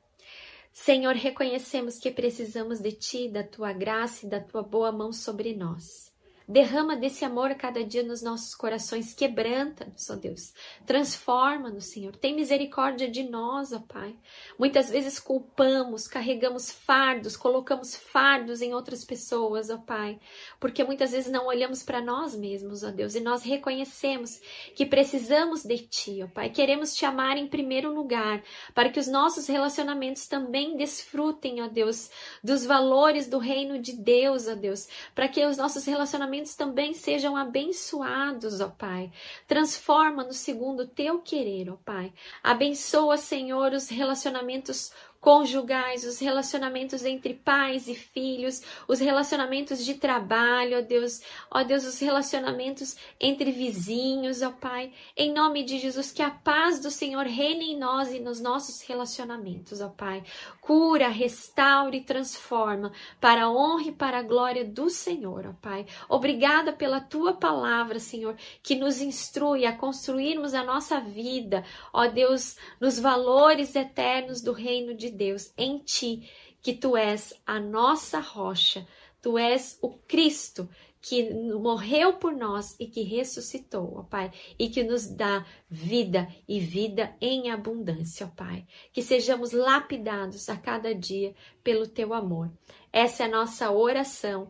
Senhor, 0.73 1.15
reconhecemos 1.15 1.99
que 1.99 2.11
precisamos 2.11 2.79
de 2.79 2.91
Ti, 2.91 3.29
da 3.29 3.43
Tua 3.43 3.71
graça 3.71 4.25
e 4.25 4.29
da 4.29 4.41
Tua 4.41 4.63
boa 4.63 4.91
mão 4.91 5.13
sobre 5.13 5.55
nós. 5.55 6.12
Derrama 6.47 6.95
desse 6.95 7.23
amor 7.23 7.51
a 7.51 7.55
cada 7.55 7.83
dia 7.83 8.03
nos 8.03 8.21
nossos 8.21 8.53
corações, 8.53 9.13
quebranta-nos, 9.13 10.09
ó 10.09 10.15
Deus. 10.15 10.53
Transforma-nos, 10.85 11.85
Senhor. 11.85 12.15
Tem 12.15 12.35
misericórdia 12.35 13.09
de 13.09 13.23
nós, 13.23 13.71
ó 13.71 13.79
Pai. 13.79 14.15
Muitas 14.59 14.89
vezes 14.89 15.19
culpamos, 15.19 16.07
carregamos 16.07 16.69
fardos, 16.69 17.37
colocamos 17.37 17.95
fardos 17.95 18.61
em 18.61 18.73
outras 18.73 19.05
pessoas, 19.05 19.69
ó 19.69 19.77
Pai, 19.77 20.19
porque 20.59 20.83
muitas 20.83 21.11
vezes 21.11 21.31
não 21.31 21.47
olhamos 21.47 21.81
para 21.81 22.01
nós 22.01 22.35
mesmos, 22.35 22.83
ó 22.83 22.91
Deus, 22.91 23.15
e 23.15 23.21
nós 23.21 23.43
reconhecemos 23.43 24.39
que 24.75 24.85
precisamos 24.85 25.63
de 25.63 25.77
Ti, 25.79 26.23
ó 26.23 26.27
Pai. 26.27 26.49
Queremos 26.49 26.93
Te 26.93 27.05
amar 27.05 27.37
em 27.37 27.47
primeiro 27.47 27.93
lugar, 27.93 28.43
para 28.73 28.89
que 28.89 28.99
os 28.99 29.07
nossos 29.07 29.47
relacionamentos 29.47 30.27
também 30.27 30.75
desfrutem, 30.75 31.61
ó 31.61 31.67
Deus, 31.67 32.09
dos 32.43 32.65
valores 32.65 33.27
do 33.27 33.37
reino 33.37 33.79
de 33.79 33.93
Deus, 33.93 34.47
ó 34.47 34.55
Deus, 34.55 34.87
para 35.15 35.27
que 35.27 35.45
os 35.45 35.57
nossos 35.57 35.85
relacionamentos 35.85 36.33
relacionamentos 36.43 36.55
também 36.55 36.93
sejam 36.93 37.37
abençoados, 37.37 38.59
ó 38.59 38.69
Pai. 38.69 39.11
Transforma-nos 39.47 40.37
segundo 40.37 40.81
o 40.81 40.87
teu 40.87 41.19
querer, 41.19 41.69
ó 41.69 41.77
Pai. 41.77 42.13
Abençoa, 42.43 43.17
Senhor, 43.17 43.71
os 43.71 43.89
relacionamentos 43.89 44.91
conjugais, 45.23 46.03
os 46.03 46.19
relacionamentos 46.19 47.05
entre 47.05 47.33
pais 47.33 47.87
e 47.87 47.95
filhos, 47.95 48.61
os 48.85 48.99
relacionamentos 48.99 49.85
de 49.85 49.93
trabalho, 49.93 50.77
ó 50.77 50.81
Deus, 50.81 51.21
ó 51.49 51.63
Deus, 51.63 51.85
os 51.85 51.97
relacionamentos 51.97 52.97
entre 53.17 53.49
vizinhos, 53.49 54.41
ó 54.41 54.51
Pai. 54.51 54.91
Em 55.15 55.31
nome 55.31 55.63
de 55.63 55.79
Jesus, 55.79 56.11
que 56.11 56.21
a 56.21 56.29
paz 56.29 56.81
do 56.81 56.91
Senhor 56.91 57.25
reine 57.25 57.71
em 57.71 57.79
nós 57.79 58.11
e 58.11 58.19
nos 58.19 58.41
nossos 58.41 58.81
relacionamentos, 58.81 59.79
ó 59.79 59.87
Pai. 59.87 60.25
Cura, 60.59 61.07
restaura 61.07 61.95
e 61.95 62.03
transforma 62.03 62.91
para 63.21 63.43
a 63.43 63.49
honra 63.49 63.87
e 63.87 63.91
para 63.93 64.19
a 64.19 64.23
glória 64.23 64.65
do 64.65 64.89
Senhor, 64.89 65.47
ó 65.47 65.53
Pai. 65.61 65.85
Obrigada 66.23 66.71
pela 66.71 67.01
tua 67.01 67.33
palavra, 67.33 67.99
Senhor, 67.99 68.37
que 68.63 68.75
nos 68.75 69.01
instrui 69.01 69.65
a 69.65 69.75
construirmos 69.75 70.53
a 70.53 70.63
nossa 70.63 71.01
vida, 71.01 71.65
ó 71.91 72.07
Deus, 72.07 72.55
nos 72.79 72.97
valores 72.97 73.75
eternos 73.75 74.41
do 74.41 74.53
reino 74.53 74.95
de 74.95 75.09
Deus, 75.09 75.51
em 75.57 75.79
ti, 75.79 76.31
que 76.61 76.73
tu 76.73 76.95
és 76.95 77.33
a 77.45 77.59
nossa 77.59 78.21
rocha, 78.21 78.87
tu 79.21 79.37
és 79.37 79.77
o 79.81 79.89
Cristo 79.89 80.69
que 81.01 81.29
morreu 81.33 82.13
por 82.13 82.31
nós 82.31 82.77
e 82.79 82.87
que 82.87 83.01
ressuscitou, 83.01 83.97
ó 83.97 84.03
Pai, 84.03 84.31
e 84.57 84.69
que 84.69 84.81
nos 84.81 85.05
dá 85.05 85.45
vida 85.69 86.33
e 86.47 86.57
vida 86.57 87.13
em 87.19 87.51
abundância, 87.51 88.25
ó 88.25 88.29
Pai. 88.29 88.65
Que 88.93 89.01
sejamos 89.01 89.51
lapidados 89.51 90.47
a 90.47 90.55
cada 90.55 90.95
dia 90.95 91.35
pelo 91.61 91.85
teu 91.85 92.13
amor. 92.13 92.49
Essa 92.93 93.23
é 93.23 93.25
a 93.25 93.29
nossa 93.29 93.69
oração 93.69 94.49